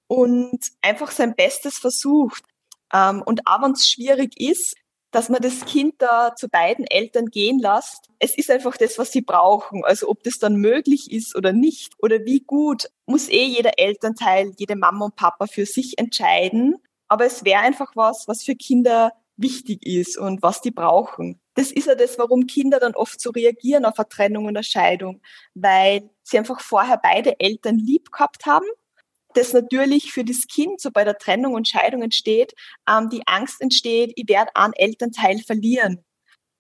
und 0.07 0.61
einfach 0.81 1.11
sein 1.11 1.35
Bestes 1.35 1.77
versucht. 1.79 2.45
Ähm, 2.95 3.21
und 3.27 3.49
auch 3.49 3.63
wenn 3.63 3.73
es 3.73 3.89
schwierig 3.89 4.39
ist, 4.41 4.77
dass 5.11 5.29
man 5.29 5.41
das 5.41 5.65
Kind 5.65 5.95
da 5.99 6.35
zu 6.37 6.49
beiden 6.49 6.87
Eltern 6.87 7.27
gehen 7.27 7.59
lässt. 7.59 8.11
Es 8.19 8.37
ist 8.37 8.51
einfach 8.51 8.77
das, 8.77 8.99
was 8.99 9.11
sie 9.11 9.23
brauchen. 9.23 9.85
Also 9.85 10.09
ob 10.09 10.23
das 10.23 10.39
dann 10.39 10.57
möglich 10.57 11.11
ist 11.11 11.35
oder 11.37 11.53
nicht 11.53 11.95
oder 11.99 12.25
wie 12.25 12.41
gut, 12.41 12.91
muss 13.07 13.29
eh 13.29 13.45
jeder 13.45 13.79
Elternteil, 13.79 14.53
jede 14.57 14.77
Mama 14.77 15.07
und 15.07 15.17
Papa 15.17 15.47
für 15.47 15.67
sich 15.67 15.99
entscheiden. 15.99 16.77
Aber 17.09 17.25
es 17.25 17.45
wäre 17.45 17.61
einfach 17.61 17.93
was, 17.95 18.29
was 18.29 18.43
für 18.43 18.55
Kinder 18.55 19.13
wichtig 19.37 19.87
ist 19.87 20.19
und 20.19 20.43
was 20.43 20.61
die 20.61 20.73
brauchen. 20.73 21.41
Das 21.55 21.71
ist 21.73 21.87
ja 21.87 21.95
das, 21.95 22.19
warum 22.19 22.47
Kinder 22.47 22.79
dann 22.81 22.95
oft 22.95 23.21
so 23.21 23.31
reagieren 23.31 23.85
auf 23.85 23.99
eine 23.99 24.09
Trennung 24.09 24.45
und 24.45 24.57
eine 24.57 24.65
Scheidung, 24.65 25.23
weil 25.55 26.11
sie 26.23 26.39
einfach 26.39 26.61
vorher 26.61 26.99
beide 27.03 27.39
Eltern 27.41 27.79
lieb 27.79 28.13
gehabt 28.13 28.47
haben 28.47 28.67
das 29.39 29.53
natürlich 29.53 30.13
für 30.13 30.25
das 30.25 30.47
Kind 30.49 30.81
so 30.81 30.91
bei 30.91 31.05
der 31.05 31.17
Trennung 31.17 31.55
und 31.55 31.69
Scheidung 31.69 32.03
entsteht, 32.03 32.55
ähm, 32.89 33.09
die 33.09 33.23
Angst 33.27 33.61
entsteht, 33.61 34.13
ich 34.17 34.29
werde 34.29 34.55
einen 34.55 34.73
Elternteil 34.75 35.39
verlieren. 35.39 36.05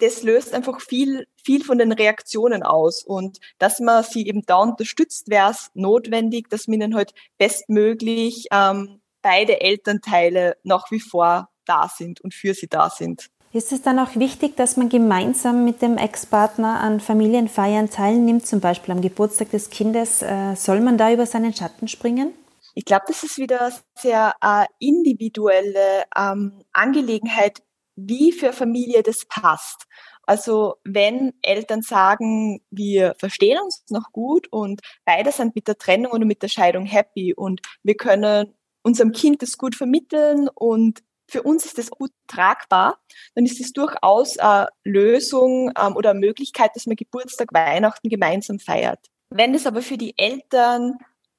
Das 0.00 0.22
löst 0.22 0.54
einfach 0.54 0.80
viel, 0.80 1.26
viel 1.44 1.64
von 1.64 1.78
den 1.78 1.90
Reaktionen 1.90 2.62
aus. 2.62 3.02
Und 3.02 3.38
dass 3.58 3.80
man 3.80 4.04
sie 4.04 4.28
eben 4.28 4.46
da 4.46 4.58
unterstützt, 4.58 5.28
wäre 5.28 5.50
es 5.50 5.70
notwendig, 5.74 6.48
dass 6.50 6.68
man 6.68 6.80
ihnen 6.80 6.94
halt 6.94 7.14
bestmöglich 7.36 8.46
ähm, 8.52 9.00
beide 9.22 9.60
Elternteile 9.60 10.56
nach 10.62 10.92
wie 10.92 11.00
vor 11.00 11.48
da 11.64 11.88
sind 11.88 12.20
und 12.20 12.32
für 12.32 12.54
sie 12.54 12.68
da 12.68 12.90
sind. 12.90 13.28
Ist 13.52 13.72
es 13.72 13.82
dann 13.82 13.98
auch 13.98 14.14
wichtig, 14.14 14.56
dass 14.56 14.76
man 14.76 14.88
gemeinsam 14.88 15.64
mit 15.64 15.82
dem 15.82 15.96
Ex-Partner 15.98 16.80
an 16.80 17.00
Familienfeiern 17.00 17.90
teilnimmt, 17.90 18.46
zum 18.46 18.60
Beispiel 18.60 18.92
am 18.92 19.00
Geburtstag 19.00 19.50
des 19.50 19.70
Kindes? 19.70 20.22
Äh, 20.22 20.54
soll 20.54 20.80
man 20.80 20.96
da 20.96 21.12
über 21.12 21.26
seinen 21.26 21.52
Schatten 21.52 21.88
springen? 21.88 22.34
Ich 22.74 22.84
glaube, 22.84 23.04
das 23.08 23.22
ist 23.22 23.38
wieder 23.38 23.72
sehr 23.98 24.34
äh, 24.42 24.66
individuelle 24.78 26.04
ähm, 26.16 26.62
Angelegenheit, 26.72 27.62
wie 27.96 28.32
für 28.32 28.52
Familie 28.52 29.02
das 29.02 29.24
passt. 29.26 29.86
Also 30.22 30.76
wenn 30.84 31.32
Eltern 31.42 31.82
sagen, 31.82 32.60
wir 32.70 33.14
verstehen 33.18 33.58
uns 33.64 33.84
noch 33.88 34.12
gut 34.12 34.46
und 34.52 34.82
beide 35.04 35.32
sind 35.32 35.54
mit 35.54 35.66
der 35.66 35.78
Trennung 35.78 36.12
oder 36.12 36.26
mit 36.26 36.42
der 36.42 36.48
Scheidung 36.48 36.84
happy 36.84 37.34
und 37.34 37.60
wir 37.82 37.96
können 37.96 38.54
unserem 38.82 39.12
Kind 39.12 39.42
das 39.42 39.56
gut 39.56 39.74
vermitteln 39.74 40.48
und 40.54 41.02
für 41.30 41.42
uns 41.42 41.66
ist 41.66 41.78
das 41.78 41.90
gut 41.90 42.10
tragbar, 42.26 42.98
dann 43.34 43.44
ist 43.44 43.60
es 43.60 43.72
durchaus 43.72 44.38
eine 44.38 44.68
Lösung 44.84 45.72
ähm, 45.78 45.96
oder 45.96 46.10
eine 46.10 46.20
Möglichkeit, 46.20 46.70
dass 46.74 46.86
man 46.86 46.96
Geburtstag, 46.96 47.52
Weihnachten 47.52 48.08
gemeinsam 48.08 48.58
feiert. 48.58 49.00
Wenn 49.30 49.54
es 49.54 49.66
aber 49.66 49.82
für 49.82 49.98
die 49.98 50.14
Eltern 50.16 50.98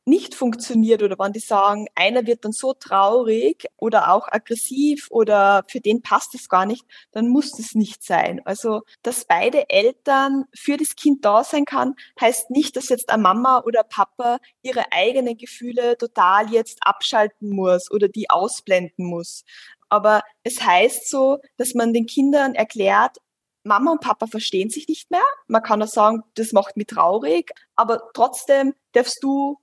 nicht 0.09 0.35
funktioniert 0.35 1.03
oder 1.03 1.17
wenn 1.19 1.33
die 1.33 1.39
sagen, 1.39 1.87
einer 1.95 2.25
wird 2.25 2.43
dann 2.43 2.51
so 2.51 2.73
traurig 2.73 3.67
oder 3.77 4.11
auch 4.11 4.27
aggressiv 4.27 5.07
oder 5.11 5.63
für 5.67 5.79
den 5.79 6.01
passt 6.01 6.35
es 6.35 6.49
gar 6.49 6.65
nicht, 6.65 6.85
dann 7.11 7.29
muss 7.29 7.51
das 7.51 7.75
nicht 7.75 8.03
sein. 8.03 8.41
Also, 8.45 8.81
dass 9.03 9.25
beide 9.25 9.69
Eltern 9.69 10.45
für 10.53 10.77
das 10.77 10.95
Kind 10.95 11.23
da 11.23 11.43
sein 11.43 11.65
kann, 11.65 11.95
heißt 12.19 12.49
nicht, 12.49 12.75
dass 12.75 12.89
jetzt 12.89 13.09
eine 13.09 13.21
Mama 13.21 13.63
oder 13.65 13.83
Papa 13.83 14.39
ihre 14.61 14.91
eigenen 14.91 15.37
Gefühle 15.37 15.97
total 15.97 16.51
jetzt 16.51 16.79
abschalten 16.81 17.49
muss 17.49 17.91
oder 17.91 18.07
die 18.07 18.29
ausblenden 18.29 19.05
muss. 19.05 19.43
Aber 19.89 20.21
es 20.43 20.61
heißt 20.61 21.09
so, 21.09 21.39
dass 21.57 21.73
man 21.73 21.93
den 21.93 22.05
Kindern 22.05 22.55
erklärt, 22.55 23.17
Mama 23.63 23.91
und 23.91 24.01
Papa 24.01 24.27
verstehen 24.27 24.69
sich 24.69 24.87
nicht 24.87 25.11
mehr. 25.11 25.23
Man 25.47 25.61
kann 25.61 25.81
auch 25.83 25.87
sagen, 25.87 26.23
das 26.35 26.53
macht 26.53 26.77
mich 26.77 26.87
traurig, 26.87 27.51
aber 27.75 28.01
trotzdem 28.13 28.73
darfst 28.93 29.21
du 29.21 29.57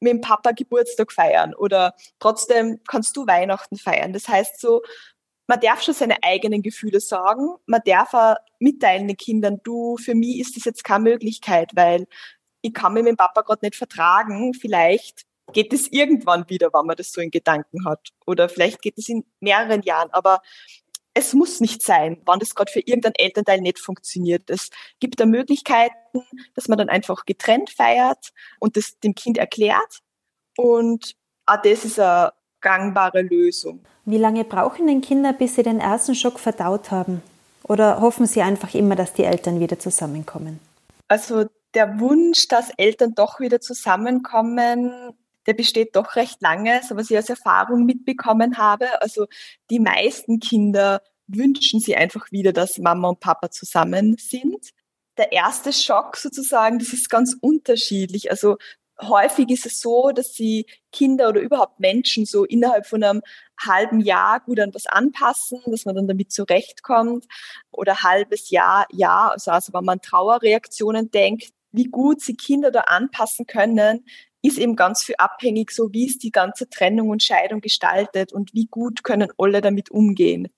mit 0.00 0.12
dem 0.12 0.20
Papa 0.20 0.52
Geburtstag 0.52 1.12
feiern 1.12 1.54
oder 1.54 1.94
trotzdem 2.18 2.80
kannst 2.86 3.16
du 3.16 3.26
Weihnachten 3.26 3.76
feiern. 3.76 4.12
Das 4.12 4.28
heißt 4.28 4.60
so, 4.60 4.82
man 5.46 5.60
darf 5.60 5.82
schon 5.82 5.94
seine 5.94 6.22
eigenen 6.22 6.62
Gefühle 6.62 7.00
sagen, 7.00 7.48
man 7.66 7.82
darf 7.84 8.14
auch 8.14 8.36
mitteilen 8.58 9.08
den 9.08 9.16
Kindern, 9.16 9.60
du, 9.62 9.96
für 9.96 10.14
mich 10.14 10.40
ist 10.40 10.56
das 10.56 10.64
jetzt 10.64 10.84
keine 10.84 11.04
Möglichkeit, 11.04 11.72
weil 11.74 12.06
ich 12.62 12.72
kann 12.72 12.94
mich 12.94 13.02
mit 13.02 13.12
dem 13.12 13.16
Papa 13.16 13.42
gerade 13.42 13.64
nicht 13.64 13.76
vertragen, 13.76 14.54
vielleicht 14.54 15.26
geht 15.52 15.72
es 15.72 15.88
irgendwann 15.92 16.48
wieder, 16.48 16.70
wenn 16.72 16.86
man 16.86 16.96
das 16.96 17.12
so 17.12 17.20
in 17.20 17.30
Gedanken 17.30 17.84
hat. 17.84 18.08
Oder 18.26 18.48
vielleicht 18.48 18.80
geht 18.80 18.98
es 18.98 19.08
in 19.08 19.24
mehreren 19.40 19.82
Jahren. 19.82 20.10
Aber 20.10 20.40
es 21.14 21.32
muss 21.32 21.60
nicht 21.60 21.82
sein, 21.82 22.20
wann 22.26 22.40
das 22.40 22.54
gerade 22.54 22.72
für 22.72 22.80
irgendein 22.80 23.14
Elternteil 23.14 23.60
nicht 23.60 23.78
funktioniert. 23.78 24.50
Es 24.50 24.70
gibt 24.98 25.20
da 25.20 25.26
Möglichkeiten, 25.26 26.22
dass 26.54 26.68
man 26.68 26.76
dann 26.76 26.88
einfach 26.88 27.24
getrennt 27.24 27.70
feiert 27.70 28.32
und 28.58 28.76
das 28.76 28.98
dem 28.98 29.14
Kind 29.14 29.38
erklärt. 29.38 30.00
Und 30.56 31.14
auch 31.46 31.62
das 31.62 31.84
ist 31.84 32.00
eine 32.00 32.32
gangbare 32.60 33.22
Lösung. 33.22 33.80
Wie 34.04 34.18
lange 34.18 34.44
brauchen 34.44 34.86
denn 34.86 35.00
Kinder, 35.00 35.32
bis 35.32 35.54
sie 35.54 35.62
den 35.62 35.80
ersten 35.80 36.14
Schock 36.14 36.40
verdaut 36.40 36.90
haben? 36.90 37.22
Oder 37.62 38.00
hoffen 38.00 38.26
sie 38.26 38.42
einfach 38.42 38.74
immer, 38.74 38.96
dass 38.96 39.14
die 39.14 39.24
Eltern 39.24 39.60
wieder 39.60 39.78
zusammenkommen? 39.78 40.60
Also 41.08 41.46
der 41.74 42.00
Wunsch, 42.00 42.48
dass 42.48 42.70
Eltern 42.76 43.14
doch 43.14 43.40
wieder 43.40 43.60
zusammenkommen, 43.60 45.14
der 45.46 45.54
besteht 45.54 45.96
doch 45.96 46.16
recht 46.16 46.40
lange, 46.42 46.80
so 46.86 46.96
was 46.96 47.10
ich 47.10 47.16
als 47.16 47.30
Erfahrung 47.30 47.84
mitbekommen 47.84 48.58
habe. 48.58 49.00
Also 49.02 49.26
die 49.70 49.80
meisten 49.80 50.40
Kinder 50.40 51.00
wünschen 51.26 51.80
sie 51.80 51.96
einfach 51.96 52.30
wieder, 52.32 52.52
dass 52.52 52.78
Mama 52.78 53.08
und 53.10 53.20
Papa 53.20 53.50
zusammen 53.50 54.16
sind. 54.18 54.70
Der 55.16 55.32
erste 55.32 55.72
Schock 55.72 56.16
sozusagen, 56.16 56.78
das 56.78 56.92
ist 56.92 57.08
ganz 57.08 57.36
unterschiedlich. 57.40 58.30
Also 58.30 58.56
häufig 59.00 59.50
ist 59.50 59.66
es 59.66 59.80
so, 59.80 60.10
dass 60.10 60.34
sie 60.34 60.66
Kinder 60.92 61.28
oder 61.28 61.40
überhaupt 61.40 61.80
Menschen 61.80 62.26
so 62.26 62.44
innerhalb 62.44 62.86
von 62.86 63.02
einem 63.02 63.22
halben 63.60 64.00
Jahr 64.00 64.40
gut 64.40 64.60
an 64.60 64.74
was 64.74 64.86
anpassen, 64.86 65.60
dass 65.66 65.84
man 65.84 65.94
dann 65.94 66.08
damit 66.08 66.32
zurechtkommt 66.32 67.26
oder 67.70 68.02
halbes 68.02 68.50
Jahr, 68.50 68.86
ja, 68.92 69.28
also, 69.28 69.50
also 69.50 69.72
wenn 69.72 69.84
man 69.84 70.00
Trauerreaktionen 70.00 71.10
denkt, 71.10 71.50
wie 71.72 71.84
gut 71.84 72.20
sie 72.20 72.36
Kinder 72.36 72.70
da 72.70 72.82
anpassen 72.82 73.46
können, 73.46 74.04
ist 74.44 74.58
eben 74.58 74.76
ganz 74.76 75.02
viel 75.02 75.14
abhängig, 75.18 75.70
so 75.70 75.92
wie 75.92 76.06
ist 76.06 76.22
die 76.22 76.30
ganze 76.30 76.68
Trennung 76.68 77.08
und 77.08 77.22
Scheidung 77.22 77.60
gestaltet 77.60 78.32
und 78.32 78.52
wie 78.52 78.66
gut 78.66 79.02
können 79.02 79.30
alle 79.38 79.60
damit 79.60 79.90
umgehen. 79.90 80.48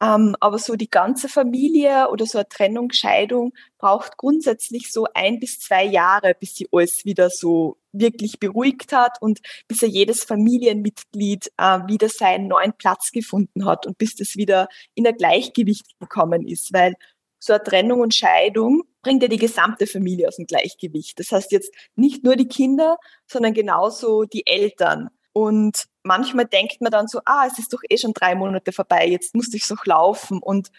Ähm, 0.00 0.36
aber 0.40 0.58
so 0.58 0.74
die 0.76 0.90
ganze 0.90 1.28
Familie 1.28 2.08
oder 2.10 2.26
so 2.26 2.38
eine 2.38 2.48
Trennung, 2.48 2.92
Scheidung 2.92 3.52
braucht 3.78 4.16
grundsätzlich 4.16 4.92
so 4.92 5.06
ein 5.14 5.40
bis 5.40 5.58
zwei 5.58 5.84
Jahre, 5.84 6.34
bis 6.38 6.54
sie 6.54 6.68
alles 6.72 7.04
wieder 7.04 7.30
so 7.30 7.78
wirklich 7.92 8.38
beruhigt 8.38 8.92
hat 8.92 9.20
und 9.20 9.40
bis 9.66 9.82
er 9.82 9.88
jedes 9.88 10.24
Familienmitglied 10.24 11.50
äh, 11.56 11.80
wieder 11.86 12.08
seinen 12.08 12.48
neuen 12.48 12.74
Platz 12.76 13.10
gefunden 13.12 13.64
hat 13.64 13.86
und 13.86 13.98
bis 13.98 14.14
das 14.14 14.36
wieder 14.36 14.68
in 14.94 15.06
ein 15.06 15.16
Gleichgewicht 15.16 15.98
gekommen 15.98 16.46
ist, 16.46 16.72
weil 16.72 16.94
so 17.38 17.52
eine 17.52 17.62
Trennung 17.62 18.00
und 18.00 18.14
Scheidung 18.14 18.82
bringt 19.04 19.22
ja 19.22 19.28
die 19.28 19.38
gesamte 19.38 19.86
Familie 19.86 20.26
aus 20.26 20.36
dem 20.36 20.46
Gleichgewicht. 20.46 21.18
Das 21.20 21.30
heißt 21.30 21.52
jetzt 21.52 21.72
nicht 21.94 22.24
nur 22.24 22.34
die 22.34 22.48
Kinder, 22.48 22.98
sondern 23.26 23.54
genauso 23.54 24.24
die 24.24 24.46
Eltern. 24.46 25.10
Und 25.32 25.84
manchmal 26.02 26.46
denkt 26.46 26.80
man 26.80 26.90
dann 26.90 27.06
so, 27.06 27.20
ah, 27.24 27.46
es 27.46 27.58
ist 27.58 27.72
doch 27.72 27.82
eh 27.88 27.96
schon 27.96 28.12
drei 28.12 28.34
Monate 28.34 28.72
vorbei, 28.72 29.06
jetzt 29.06 29.34
musste 29.34 29.56
ich 29.56 29.64
so 29.64 29.76
laufen. 29.84 30.40
Und 30.40 30.70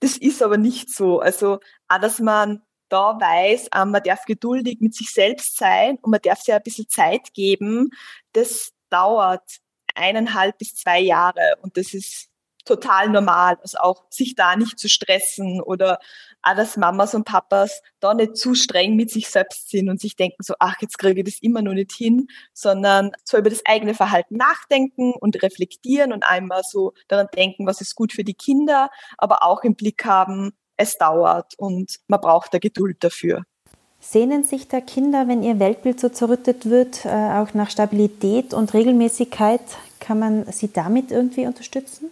das 0.00 0.16
ist 0.16 0.42
aber 0.42 0.56
nicht 0.56 0.90
so. 0.90 1.20
Also, 1.20 1.58
auch, 1.88 1.98
dass 2.00 2.20
man 2.20 2.62
da 2.88 3.18
weiß, 3.18 3.68
ähm, 3.74 3.90
man 3.90 4.02
darf 4.02 4.24
geduldig 4.26 4.78
mit 4.80 4.94
sich 4.94 5.10
selbst 5.10 5.56
sein 5.56 5.98
und 6.02 6.10
man 6.10 6.20
darf 6.22 6.40
sich 6.40 6.54
ein 6.54 6.62
bisschen 6.62 6.88
Zeit 6.88 7.32
geben, 7.34 7.90
das 8.32 8.72
dauert 8.90 9.42
eineinhalb 9.94 10.58
bis 10.58 10.74
zwei 10.74 11.00
Jahre. 11.00 11.56
Und 11.62 11.76
das 11.76 11.94
ist 11.94 12.28
total 12.64 13.08
normal. 13.10 13.58
Also 13.62 13.78
auch 13.78 14.04
sich 14.10 14.34
da 14.34 14.56
nicht 14.56 14.78
zu 14.78 14.88
stressen 14.88 15.60
oder 15.60 15.98
auch, 16.42 16.54
dass 16.54 16.76
Mamas 16.76 17.14
und 17.14 17.24
Papas 17.24 17.82
da 18.00 18.14
nicht 18.14 18.36
zu 18.36 18.54
streng 18.54 18.96
mit 18.96 19.10
sich 19.10 19.28
selbst 19.28 19.70
sind 19.70 19.88
und 19.88 20.00
sich 20.00 20.16
denken 20.16 20.42
so, 20.42 20.54
ach, 20.58 20.76
jetzt 20.80 20.98
kriege 20.98 21.20
ich 21.20 21.24
das 21.24 21.42
immer 21.42 21.62
noch 21.62 21.74
nicht 21.74 21.92
hin, 21.92 22.28
sondern 22.52 23.12
so 23.24 23.38
über 23.38 23.50
das 23.50 23.64
eigene 23.64 23.94
Verhalten 23.94 24.36
nachdenken 24.36 25.12
und 25.12 25.42
reflektieren 25.42 26.12
und 26.12 26.24
einmal 26.24 26.62
so 26.64 26.92
daran 27.08 27.28
denken, 27.34 27.66
was 27.66 27.80
ist 27.80 27.94
gut 27.94 28.12
für 28.12 28.24
die 28.24 28.34
Kinder, 28.34 28.90
aber 29.16 29.42
auch 29.42 29.64
im 29.64 29.74
Blick 29.74 30.04
haben, 30.04 30.52
es 30.76 30.98
dauert 30.98 31.54
und 31.56 32.00
man 32.08 32.20
braucht 32.20 32.52
da 32.52 32.58
Geduld 32.58 33.02
dafür. 33.02 33.44
Sehnen 34.00 34.44
sich 34.44 34.68
da 34.68 34.80
Kinder, 34.82 35.28
wenn 35.28 35.42
ihr 35.42 35.58
Weltbild 35.58 35.98
so 35.98 36.10
zerrüttet 36.10 36.68
wird, 36.68 37.06
äh, 37.06 37.08
auch 37.08 37.54
nach 37.54 37.70
Stabilität 37.70 38.52
und 38.52 38.74
Regelmäßigkeit? 38.74 39.62
Kann 39.98 40.18
man 40.18 40.44
sie 40.52 40.70
damit 40.70 41.10
irgendwie 41.10 41.46
unterstützen? 41.46 42.10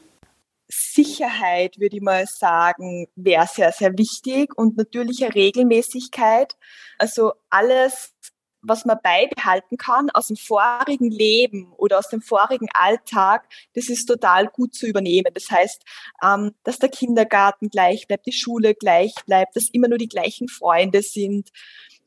Sicherheit, 0.95 1.79
würde 1.79 1.97
ich 1.97 2.03
mal 2.03 2.27
sagen, 2.27 3.07
wäre 3.17 3.47
sehr, 3.47 3.73
sehr 3.73 3.97
wichtig 3.97 4.57
und 4.57 4.77
natürliche 4.77 5.35
Regelmäßigkeit. 5.35 6.57
Also 6.99 7.33
alles, 7.51 8.13
was 8.61 8.85
man 8.85 8.99
beibehalten 9.03 9.77
kann 9.77 10.11
aus 10.11 10.29
dem 10.29 10.37
vorigen 10.37 11.11
Leben 11.11 11.73
oder 11.77 11.99
aus 11.99 12.09
dem 12.09 12.23
vorigen 12.23 12.69
Alltag, 12.75 13.49
das 13.75 13.89
ist 13.89 14.07
total 14.07 14.49
gut 14.49 14.75
zu 14.75 14.87
übernehmen. 14.87 15.33
Das 15.35 15.51
heißt, 15.51 15.83
ähm, 16.23 16.55
dass 16.65 16.79
der 16.79 16.89
Kindergarten 16.89 17.71
gleich 17.71 18.07
bleibt, 18.07 18.27
die 18.27 18.33
Schule 18.33 18.75
gleich 18.75 19.15
bleibt, 19.27 19.57
dass 19.57 19.69
immer 19.73 19.89
nur 19.89 19.99
die 19.99 20.09
gleichen 20.09 20.49
Freunde 20.49 21.03
sind, 21.03 21.51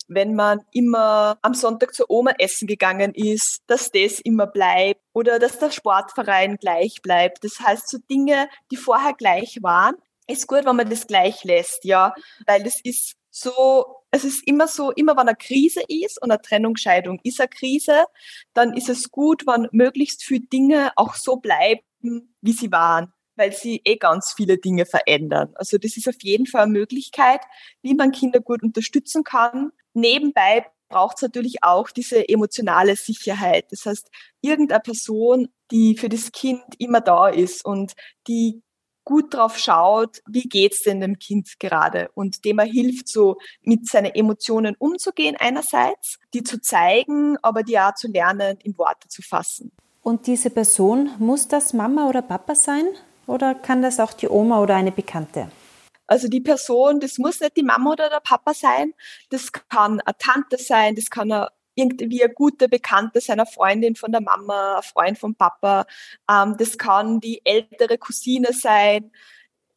wenn 0.07 0.35
man 0.35 0.61
immer 0.71 1.37
am 1.41 1.53
Sonntag 1.53 1.93
zur 1.93 2.09
Oma 2.09 2.31
essen 2.37 2.67
gegangen 2.67 3.13
ist, 3.13 3.63
dass 3.67 3.91
das 3.91 4.19
immer 4.19 4.47
bleibt 4.47 5.04
oder 5.15 5.39
dass 5.39 5.57
der 5.59 5.71
Sportverein 5.71 6.57
gleich 6.57 7.01
bleibt. 7.01 7.43
Das 7.45 7.59
heißt, 7.59 7.87
so 7.87 7.97
Dinge, 7.97 8.49
die 8.69 8.75
vorher 8.75 9.13
gleich 9.13 9.59
waren, 9.61 9.95
ist 10.27 10.45
gut, 10.47 10.65
wenn 10.65 10.75
man 10.75 10.89
das 10.89 11.07
gleich 11.07 11.43
lässt, 11.45 11.85
ja, 11.85 12.13
weil 12.45 12.63
das 12.63 12.81
ist 12.83 13.15
so, 13.31 13.85
es 14.11 14.25
ist 14.25 14.45
immer 14.45 14.67
so, 14.67 14.91
immer 14.91 15.13
wenn 15.13 15.29
eine 15.29 15.35
Krise 15.35 15.81
ist 15.87 16.21
und 16.21 16.31
eine 16.31 16.41
Trennung, 16.41 16.75
Scheidung 16.75 17.19
ist 17.23 17.39
eine 17.39 17.47
Krise, 17.47 18.05
dann 18.53 18.73
ist 18.75 18.89
es 18.89 19.09
gut, 19.09 19.47
wenn 19.47 19.69
möglichst 19.71 20.23
viele 20.23 20.45
Dinge 20.47 20.91
auch 20.97 21.15
so 21.15 21.37
bleiben, 21.37 21.81
wie 22.41 22.53
sie 22.53 22.71
waren 22.71 23.11
weil 23.37 23.51
sie 23.51 23.81
eh 23.83 23.97
ganz 23.97 24.31
viele 24.33 24.57
Dinge 24.57 24.85
verändern. 24.85 25.51
Also 25.55 25.77
das 25.77 25.97
ist 25.97 26.07
auf 26.07 26.15
jeden 26.21 26.45
Fall 26.45 26.63
eine 26.63 26.71
Möglichkeit, 26.71 27.41
wie 27.81 27.93
man 27.93 28.13
Kinder 28.13 28.39
gut 28.39 28.63
unterstützen 28.63 29.25
kann. 29.25 29.71
Nebenbei 29.93 30.65
braucht 30.95 31.17
es 31.17 31.23
natürlich 31.23 31.61
auch 31.61 31.89
diese 31.91 32.29
emotionale 32.29 32.95
Sicherheit. 32.95 33.65
Das 33.69 33.85
heißt, 33.85 34.09
irgendeine 34.39 34.79
Person, 34.79 35.49
die 35.69 35.97
für 35.97 36.07
das 36.07 36.31
Kind 36.31 36.63
immer 36.77 37.01
da 37.01 37.27
ist 37.27 37.65
und 37.65 37.95
die 38.29 38.61
gut 39.03 39.33
drauf 39.33 39.57
schaut, 39.57 40.21
wie 40.25 40.43
geht's 40.43 40.83
denn 40.83 41.01
dem 41.01 41.19
Kind 41.19 41.59
gerade 41.59 42.09
und 42.13 42.45
dem 42.45 42.59
er 42.59 42.65
hilft, 42.65 43.09
so 43.09 43.35
mit 43.61 43.89
seinen 43.89 44.15
Emotionen 44.15 44.77
umzugehen 44.79 45.35
einerseits, 45.37 46.17
die 46.33 46.43
zu 46.43 46.61
zeigen, 46.61 47.35
aber 47.41 47.63
die 47.63 47.77
auch 47.77 47.93
zu 47.95 48.07
lernen, 48.07 48.57
in 48.63 48.77
Worte 48.77 49.09
zu 49.09 49.21
fassen. 49.21 49.73
Und 50.01 50.27
diese 50.27 50.49
Person, 50.49 51.09
muss 51.19 51.49
das 51.49 51.73
Mama 51.73 52.07
oder 52.07 52.21
Papa 52.21 52.55
sein? 52.55 52.85
Oder 53.27 53.53
kann 53.53 53.81
das 53.81 53.99
auch 53.99 54.13
die 54.13 54.29
Oma 54.29 54.61
oder 54.61 54.75
eine 54.75 54.93
Bekannte? 54.93 55.49
Also 56.07 56.27
die 56.27 56.41
Person, 56.41 56.99
das 56.99 57.17
muss 57.17 57.39
nicht 57.39 57.57
die 57.57 57.63
Mama 57.63 57.91
oder 57.91 58.09
der 58.09 58.19
Papa 58.19 58.53
sein. 58.53 58.93
Das 59.29 59.51
kann 59.51 60.01
eine 60.01 60.17
Tante 60.17 60.57
sein, 60.57 60.95
das 60.95 61.09
kann 61.09 61.31
eine, 61.31 61.49
irgendwie 61.75 62.23
eine 62.23 62.33
gute 62.33 62.69
Bekannte 62.69 63.21
seiner 63.21 63.45
Freundin 63.45 63.95
von 63.95 64.11
der 64.11 64.21
Mama, 64.21 64.77
ein 64.77 64.83
Freund 64.83 65.17
vom 65.17 65.35
Papa. 65.35 65.85
Ähm, 66.29 66.55
das 66.57 66.77
kann 66.77 67.19
die 67.19 67.41
ältere 67.45 67.97
Cousine 67.97 68.53
sein 68.53 69.11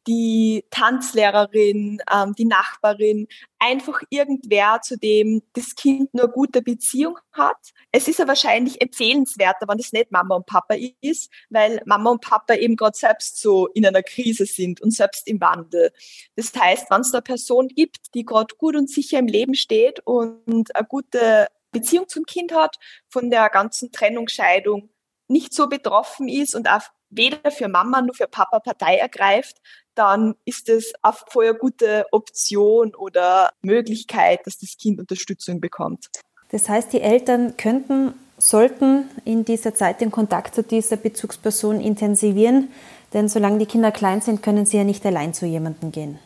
die 0.09 0.65
Tanzlehrerin, 0.71 2.01
ähm, 2.11 2.33
die 2.33 2.45
Nachbarin, 2.45 3.27
einfach 3.59 4.01
irgendwer, 4.09 4.79
zu 4.81 4.97
dem 4.97 5.43
das 5.53 5.75
Kind 5.75 6.11
nur 6.15 6.29
gute 6.29 6.63
Beziehung 6.63 7.19
hat. 7.31 7.57
Es 7.91 8.07
ist 8.07 8.17
ja 8.17 8.27
wahrscheinlich 8.27 8.81
empfehlenswerter, 8.81 9.67
wenn 9.67 9.77
das 9.77 9.91
nicht 9.91 10.11
Mama 10.11 10.35
und 10.35 10.47
Papa 10.47 10.75
ist, 11.01 11.31
weil 11.51 11.79
Mama 11.85 12.09
und 12.09 12.21
Papa 12.21 12.55
eben 12.55 12.75
gerade 12.75 12.97
selbst 12.97 13.39
so 13.39 13.67
in 13.67 13.85
einer 13.85 14.01
Krise 14.01 14.47
sind 14.47 14.81
und 14.81 14.95
selbst 14.95 15.27
im 15.27 15.39
Wandel. 15.41 15.91
Das 16.35 16.51
heißt, 16.55 16.89
wenn 16.89 17.01
es 17.01 17.11
da 17.11 17.19
eine 17.19 17.23
Person 17.23 17.67
gibt, 17.67 18.15
die 18.15 18.25
gerade 18.25 18.55
gut 18.57 18.75
und 18.75 18.89
sicher 18.89 19.19
im 19.19 19.27
Leben 19.27 19.53
steht 19.53 19.99
und 20.05 20.75
eine 20.75 20.87
gute 20.87 21.49
Beziehung 21.71 22.07
zum 22.07 22.25
Kind 22.25 22.51
hat, 22.51 22.77
von 23.09 23.29
der 23.29 23.47
ganzen 23.49 23.91
Trennung, 23.91 24.27
Scheidung 24.27 24.89
nicht 25.27 25.53
so 25.53 25.67
betroffen 25.67 26.27
ist 26.27 26.55
und 26.55 26.67
auch 26.67 26.81
weder 27.09 27.51
für 27.51 27.67
Mama 27.67 28.01
noch 28.01 28.15
für 28.15 28.27
Papa 28.27 28.59
Partei 28.59 28.97
ergreift, 28.97 29.57
dann 29.99 30.35
ist 30.45 30.69
es 30.69 30.93
eine 31.01 31.13
voll 31.27 31.53
gute 31.53 32.05
Option 32.11 32.95
oder 32.95 33.49
Möglichkeit, 33.61 34.39
dass 34.45 34.57
das 34.57 34.77
Kind 34.77 34.97
Unterstützung 34.97 35.59
bekommt. 35.59 36.07
Das 36.51 36.69
heißt, 36.69 36.93
die 36.93 37.01
Eltern 37.01 37.57
könnten, 37.57 38.13
sollten 38.37 39.09
in 39.25 39.43
dieser 39.43 39.75
Zeit 39.75 39.99
den 39.99 40.09
Kontakt 40.09 40.55
zu 40.55 40.63
dieser 40.63 40.95
Bezugsperson 40.95 41.81
intensivieren, 41.81 42.69
denn 43.13 43.27
solange 43.27 43.59
die 43.59 43.65
Kinder 43.65 43.91
klein 43.91 44.21
sind, 44.21 44.41
können 44.41 44.65
sie 44.65 44.77
ja 44.77 44.85
nicht 44.85 45.05
allein 45.05 45.33
zu 45.33 45.45
jemandem 45.45 45.91
gehen. 45.91 46.19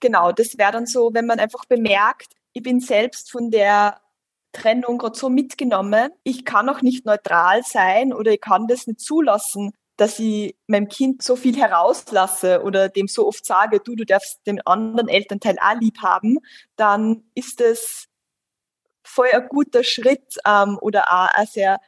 Genau, 0.00 0.32
das 0.32 0.56
wäre 0.56 0.72
dann 0.72 0.86
so, 0.86 1.10
wenn 1.12 1.26
man 1.26 1.38
einfach 1.38 1.66
bemerkt, 1.66 2.32
ich 2.54 2.62
bin 2.62 2.80
selbst 2.80 3.30
von 3.30 3.50
der 3.50 4.00
Trennung 4.52 4.96
gerade 4.96 5.16
so 5.16 5.28
mitgenommen, 5.28 6.10
ich 6.24 6.46
kann 6.46 6.70
auch 6.70 6.80
nicht 6.80 7.04
neutral 7.04 7.62
sein 7.64 8.14
oder 8.14 8.32
ich 8.32 8.40
kann 8.40 8.66
das 8.66 8.86
nicht 8.86 9.00
zulassen, 9.00 9.72
dass 10.00 10.18
ich 10.18 10.56
meinem 10.66 10.88
Kind 10.88 11.22
so 11.22 11.36
viel 11.36 11.54
herauslasse 11.54 12.62
oder 12.62 12.88
dem 12.88 13.06
so 13.06 13.28
oft 13.28 13.44
sage, 13.44 13.80
du, 13.80 13.94
du 13.94 14.06
darfst 14.06 14.40
den 14.46 14.66
anderen 14.66 15.08
Elternteil 15.08 15.58
auch 15.60 15.78
lieb 15.78 15.98
haben, 16.00 16.38
dann 16.76 17.24
ist 17.34 17.60
es 17.60 18.06
voll 19.04 19.28
ein 19.30 19.46
guter 19.48 19.84
Schritt 19.84 20.38
ähm, 20.46 20.78
oder 20.80 21.12
auch 21.12 21.28
ein 21.34 21.46
sehr 21.46 21.80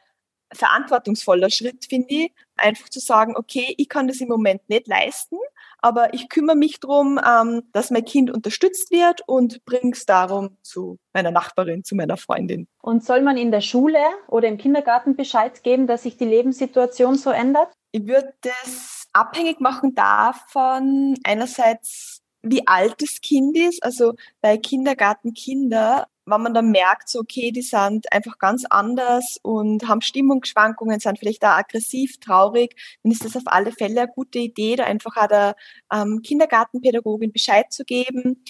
verantwortungsvoller 0.53 1.49
Schritt, 1.49 1.85
finde 1.89 2.13
ich, 2.13 2.31
einfach 2.55 2.87
zu 2.87 2.99
sagen, 2.99 3.35
okay, 3.35 3.73
ich 3.79 3.89
kann 3.89 4.07
das 4.07 4.21
im 4.21 4.27
Moment 4.27 4.61
nicht 4.69 4.87
leisten, 4.87 5.37
aber 5.79 6.13
ich 6.13 6.29
kümmere 6.29 6.55
mich 6.55 6.79
darum, 6.79 7.19
ähm, 7.27 7.63
dass 7.71 7.89
mein 7.89 8.05
Kind 8.05 8.29
unterstützt 8.29 8.91
wird 8.91 9.21
und 9.25 9.65
bringe 9.65 9.93
es 9.93 10.05
darum 10.05 10.55
zu 10.61 10.99
meiner 11.13 11.31
Nachbarin, 11.31 11.83
zu 11.83 11.95
meiner 11.95 12.17
Freundin. 12.17 12.67
Und 12.79 13.03
soll 13.03 13.21
man 13.21 13.37
in 13.37 13.49
der 13.49 13.61
Schule 13.61 14.03
oder 14.27 14.47
im 14.49 14.59
Kindergarten 14.59 15.15
Bescheid 15.15 15.63
geben, 15.63 15.87
dass 15.87 16.03
sich 16.03 16.15
die 16.15 16.25
Lebenssituation 16.25 17.15
so 17.15 17.31
ändert? 17.31 17.73
Ich 17.95 18.07
würde 18.07 18.33
das 18.41 19.07
abhängig 19.13 19.59
machen 19.59 19.93
davon, 19.93 21.15
einerseits, 21.23 22.23
wie 22.41 22.67
alt 22.67 22.95
das 23.03 23.21
Kind 23.21 23.55
ist. 23.55 23.83
Also 23.83 24.15
bei 24.41 24.57
Kindergartenkinder, 24.57 26.07
wenn 26.25 26.41
man 26.41 26.55
dann 26.55 26.71
merkt, 26.71 27.07
so, 27.07 27.19
okay, 27.19 27.51
die 27.51 27.61
sind 27.61 28.11
einfach 28.11 28.39
ganz 28.39 28.65
anders 28.67 29.37
und 29.43 29.87
haben 29.87 30.01
Stimmungsschwankungen, 30.01 30.99
sind 30.99 31.19
vielleicht 31.19 31.45
auch 31.45 31.49
aggressiv, 31.49 32.19
traurig, 32.19 32.75
dann 33.03 33.11
ist 33.11 33.25
das 33.25 33.35
auf 33.35 33.43
alle 33.45 33.71
Fälle 33.71 34.01
eine 34.01 34.11
gute 34.11 34.39
Idee, 34.39 34.75
da 34.75 34.85
einfach 34.85 35.15
auch 35.15 35.27
der 35.27 35.55
ähm, 35.93 36.23
Kindergartenpädagogin 36.23 37.31
Bescheid 37.31 37.71
zu 37.71 37.83
geben 37.85 38.43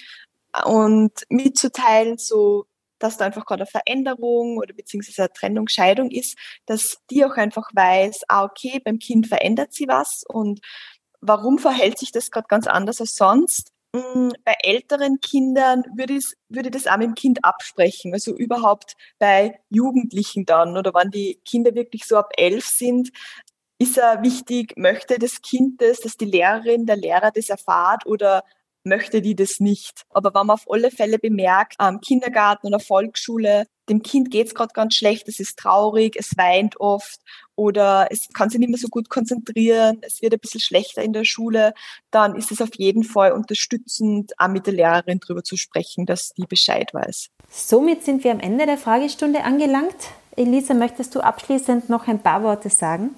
und 0.63 1.11
mitzuteilen, 1.27 2.17
so 2.17 2.65
dass 3.03 3.17
da 3.17 3.25
einfach 3.25 3.45
gerade 3.45 3.63
eine 3.63 3.69
Veränderung 3.69 4.57
oder 4.57 4.73
beziehungsweise 4.73 5.23
eine 5.23 5.33
Trennung, 5.33 5.67
Scheidung 5.67 6.09
ist, 6.09 6.37
dass 6.65 6.97
die 7.09 7.25
auch 7.25 7.35
einfach 7.35 7.69
weiß, 7.73 8.21
ah, 8.29 8.45
okay, 8.45 8.79
beim 8.83 8.97
Kind 8.97 9.27
verändert 9.27 9.73
sie 9.73 9.87
was 9.87 10.23
und 10.27 10.61
warum 11.19 11.57
verhält 11.59 11.99
sich 11.99 12.11
das 12.11 12.31
gerade 12.31 12.47
ganz 12.47 12.65
anders 12.65 13.01
als 13.01 13.15
sonst? 13.15 13.71
Mm, 13.93 14.29
bei 14.45 14.55
älteren 14.63 15.19
Kindern 15.19 15.83
würde 15.95 16.13
ich, 16.13 16.33
würde 16.47 16.71
das 16.71 16.87
auch 16.87 16.97
mit 16.97 17.07
dem 17.07 17.15
Kind 17.15 17.43
absprechen. 17.43 18.13
Also 18.13 18.33
überhaupt 18.35 18.95
bei 19.19 19.59
Jugendlichen 19.69 20.45
dann 20.45 20.77
oder 20.77 20.93
wenn 20.93 21.11
die 21.11 21.41
Kinder 21.45 21.75
wirklich 21.75 22.05
so 22.05 22.15
ab 22.17 22.31
elf 22.37 22.65
sind, 22.65 23.11
ist 23.79 23.97
er 23.97 24.23
wichtig, 24.23 24.77
möchte 24.77 25.19
das 25.19 25.41
Kind 25.41 25.81
das, 25.81 25.99
dass 25.99 26.15
die 26.15 26.25
Lehrerin, 26.25 26.85
der 26.85 26.95
Lehrer 26.95 27.31
das 27.31 27.49
erfahrt 27.49 28.05
oder 28.05 28.43
möchte 28.83 29.21
die 29.21 29.35
das 29.35 29.59
nicht. 29.59 30.03
Aber 30.09 30.33
wenn 30.33 30.47
man 30.47 30.55
auf 30.55 30.69
alle 30.69 30.91
Fälle 30.91 31.19
bemerkt, 31.19 31.75
am 31.77 32.01
Kindergarten 32.01 32.67
oder 32.67 32.79
Volksschule, 32.79 33.65
dem 33.89 34.01
Kind 34.01 34.31
geht's 34.31 34.55
gerade 34.55 34.73
ganz 34.73 34.95
schlecht, 34.95 35.27
es 35.27 35.39
ist 35.39 35.59
traurig, 35.59 36.15
es 36.17 36.37
weint 36.37 36.79
oft 36.79 37.19
oder 37.55 38.07
es 38.11 38.29
kann 38.33 38.49
sich 38.49 38.59
nicht 38.59 38.69
mehr 38.69 38.79
so 38.79 38.87
gut 38.87 39.09
konzentrieren, 39.09 39.99
es 40.01 40.21
wird 40.21 40.33
ein 40.33 40.39
bisschen 40.39 40.61
schlechter 40.61 41.01
in 41.01 41.13
der 41.13 41.25
Schule, 41.25 41.73
dann 42.09 42.35
ist 42.35 42.51
es 42.51 42.61
auf 42.61 42.75
jeden 42.75 43.03
Fall 43.03 43.33
unterstützend, 43.33 44.33
auch 44.37 44.47
mit 44.47 44.67
der 44.67 44.73
Lehrerin 44.73 45.19
darüber 45.19 45.43
zu 45.43 45.57
sprechen, 45.57 46.05
dass 46.05 46.33
die 46.33 46.45
Bescheid 46.47 46.93
weiß. 46.93 47.29
Somit 47.49 48.03
sind 48.03 48.23
wir 48.23 48.31
am 48.31 48.39
Ende 48.39 48.65
der 48.65 48.77
Fragestunde 48.77 49.43
angelangt. 49.43 49.95
Elisa, 50.35 50.73
möchtest 50.73 51.13
du 51.13 51.19
abschließend 51.19 51.89
noch 51.89 52.07
ein 52.07 52.19
paar 52.19 52.41
Worte 52.41 52.69
sagen? 52.69 53.13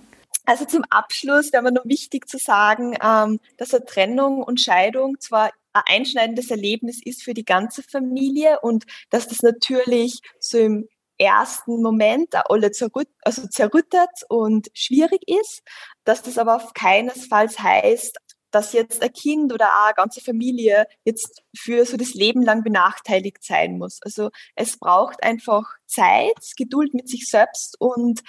Also 0.46 0.66
zum 0.66 0.84
Abschluss 0.90 1.52
wäre 1.52 1.64
mir 1.64 1.72
noch 1.72 1.86
wichtig 1.86 2.28
zu 2.28 2.38
sagen, 2.38 2.96
ähm, 3.02 3.40
dass 3.58 3.74
eine 3.74 3.86
Trennung 3.86 4.44
und 4.44 4.62
Scheidung 4.62 5.20
zwar 5.20 5.52
ein 5.74 5.84
einschneidendes 5.88 6.52
Erlebnis 6.52 7.02
ist 7.04 7.24
für 7.24 7.34
die 7.34 7.46
ganze 7.46 7.84
Familie 7.84 8.60
und 8.62 8.86
dass 9.10 9.28
das 9.28 9.42
natürlich 9.42 10.20
so 10.40 10.58
im 10.58 10.88
ersten 11.18 11.82
Moment 11.82 12.36
alle 12.50 12.72
zerrütt, 12.72 13.10
also 13.24 13.48
zerrüttet 13.48 14.10
und 14.30 14.68
schwierig 14.74 15.22
ist, 15.28 15.62
dass 16.04 16.22
das 16.22 16.38
aber 16.38 16.56
auf 16.58 16.74
keinesfalls 16.74 17.60
heißt, 17.60 18.18
dass 18.52 18.72
jetzt 18.72 19.04
ein 19.04 19.12
Kind 19.12 19.52
oder 19.52 19.84
eine 19.84 19.94
ganze 19.96 20.22
Familie 20.22 20.88
jetzt 21.04 21.44
für 21.58 21.86
so 21.86 21.98
das 21.98 22.14
Leben 22.14 22.42
lang 22.42 22.64
benachteiligt 22.64 23.44
sein 23.44 23.78
muss. 23.78 24.00
Also 24.02 24.30
es 24.56 24.78
braucht 24.78 25.24
einfach 25.24 25.66
Zeit, 25.88 26.40
Geduld 26.56 26.94
mit 26.94 27.10
sich 27.10 27.28
selbst 27.28 27.76
und 27.80 28.22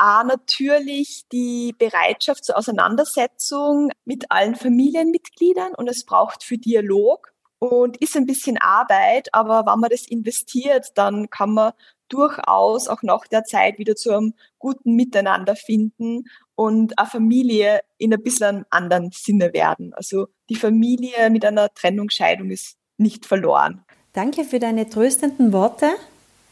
A, 0.00 0.24
natürlich 0.24 1.26
die 1.30 1.74
Bereitschaft 1.76 2.44
zur 2.44 2.56
Auseinandersetzung 2.56 3.90
mit 4.06 4.30
allen 4.30 4.54
Familienmitgliedern 4.54 5.74
und 5.74 5.88
es 5.88 6.06
braucht 6.06 6.42
für 6.42 6.56
Dialog 6.56 7.34
und 7.58 7.98
ist 7.98 8.16
ein 8.16 8.24
bisschen 8.24 8.56
Arbeit, 8.56 9.28
aber 9.34 9.66
wenn 9.70 9.78
man 9.78 9.90
das 9.90 10.08
investiert, 10.08 10.92
dann 10.94 11.28
kann 11.28 11.52
man 11.52 11.72
durchaus 12.08 12.88
auch 12.88 13.02
nach 13.02 13.26
der 13.26 13.44
Zeit 13.44 13.78
wieder 13.78 13.94
zu 13.94 14.10
einem 14.10 14.32
guten 14.58 14.94
Miteinander 14.96 15.54
finden 15.54 16.24
und 16.54 16.98
eine 16.98 17.08
Familie 17.08 17.80
in 17.98 18.14
ein 18.14 18.22
bisschen 18.22 18.64
anderen 18.70 19.10
Sinne 19.12 19.52
werden. 19.52 19.92
Also 19.92 20.28
die 20.48 20.56
Familie 20.56 21.28
mit 21.28 21.44
einer 21.44 21.72
Trennung, 21.74 22.08
Scheidung 22.08 22.50
ist 22.50 22.78
nicht 22.96 23.26
verloren. 23.26 23.84
Danke 24.14 24.44
für 24.44 24.58
deine 24.60 24.88
tröstenden 24.88 25.52
Worte 25.52 25.90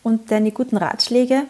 und 0.02 0.30
deine 0.30 0.52
guten 0.52 0.76
Ratschläge. 0.76 1.46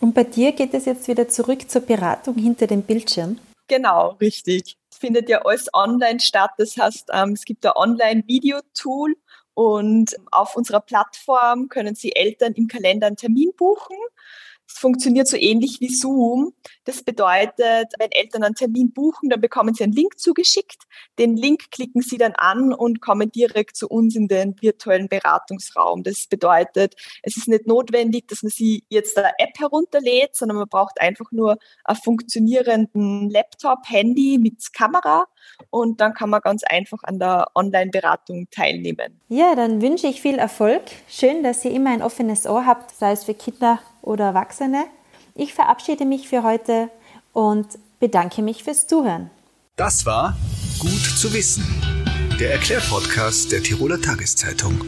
Und 0.00 0.14
bei 0.14 0.24
dir 0.24 0.52
geht 0.52 0.74
es 0.74 0.86
jetzt 0.86 1.08
wieder 1.08 1.28
zurück 1.28 1.70
zur 1.70 1.82
Beratung 1.82 2.34
hinter 2.34 2.66
dem 2.66 2.82
Bildschirm? 2.82 3.38
Genau, 3.68 4.16
richtig. 4.20 4.76
Findet 4.92 5.28
ja 5.28 5.42
alles 5.44 5.68
online 5.72 6.20
statt. 6.20 6.50
Das 6.58 6.76
heißt, 6.76 7.10
ähm, 7.12 7.32
es 7.34 7.44
gibt 7.44 7.64
ein 7.64 7.72
Online-Video-Tool 7.74 9.14
und 9.54 10.16
auf 10.32 10.56
unserer 10.56 10.80
Plattform 10.80 11.68
können 11.68 11.94
Sie 11.94 12.16
Eltern 12.16 12.54
im 12.54 12.66
Kalender 12.66 13.06
einen 13.06 13.16
Termin 13.16 13.52
buchen 13.56 13.96
funktioniert 14.78 15.28
so 15.28 15.36
ähnlich 15.36 15.80
wie 15.80 15.88
Zoom. 15.88 16.52
Das 16.84 17.02
bedeutet, 17.02 17.92
wenn 17.98 18.10
Eltern 18.10 18.42
einen 18.42 18.54
Termin 18.54 18.92
buchen, 18.92 19.28
dann 19.28 19.40
bekommen 19.40 19.74
sie 19.74 19.84
einen 19.84 19.92
Link 19.92 20.18
zugeschickt. 20.18 20.84
Den 21.18 21.36
Link 21.36 21.70
klicken 21.70 22.02
sie 22.02 22.18
dann 22.18 22.32
an 22.36 22.72
und 22.72 23.00
kommen 23.00 23.30
direkt 23.30 23.76
zu 23.76 23.88
uns 23.88 24.16
in 24.16 24.28
den 24.28 24.54
virtuellen 24.60 25.08
Beratungsraum. 25.08 26.02
Das 26.02 26.26
bedeutet, 26.26 26.94
es 27.22 27.36
ist 27.36 27.48
nicht 27.48 27.66
notwendig, 27.66 28.28
dass 28.28 28.42
man 28.42 28.50
sie 28.50 28.84
jetzt 28.88 29.18
eine 29.18 29.32
App 29.38 29.58
herunterlädt, 29.58 30.36
sondern 30.36 30.58
man 30.58 30.68
braucht 30.68 31.00
einfach 31.00 31.30
nur 31.32 31.58
einen 31.84 31.98
funktionierenden 31.98 33.30
Laptop, 33.30 33.78
Handy 33.86 34.38
mit 34.38 34.72
Kamera 34.72 35.26
und 35.70 36.00
dann 36.00 36.14
kann 36.14 36.30
man 36.30 36.40
ganz 36.40 36.64
einfach 36.64 37.02
an 37.02 37.18
der 37.18 37.48
Online-Beratung 37.54 38.48
teilnehmen. 38.50 39.20
Ja, 39.28 39.54
dann 39.54 39.82
wünsche 39.82 40.06
ich 40.06 40.20
viel 40.20 40.38
Erfolg. 40.38 40.82
Schön, 41.08 41.42
dass 41.42 41.64
ihr 41.64 41.72
immer 41.72 41.90
ein 41.90 42.02
offenes 42.02 42.46
Ohr 42.46 42.66
habt, 42.66 42.94
sei 42.94 43.12
es 43.12 43.24
für 43.24 43.34
Kinder 43.34 43.78
oder 44.02 44.26
Erwachsene. 44.26 44.84
Ich 45.34 45.54
verabschiede 45.54 46.04
mich 46.04 46.28
für 46.28 46.42
heute 46.42 46.90
und 47.32 47.66
bedanke 47.98 48.42
mich 48.42 48.64
fürs 48.64 48.86
Zuhören. 48.86 49.30
Das 49.76 50.04
war 50.06 50.36
Gut 50.78 51.02
zu 51.18 51.30
wissen, 51.34 51.64
der 52.40 52.52
Erklärpodcast 52.52 53.52
der 53.52 53.62
Tiroler 53.62 54.00
Tageszeitung. 54.00 54.80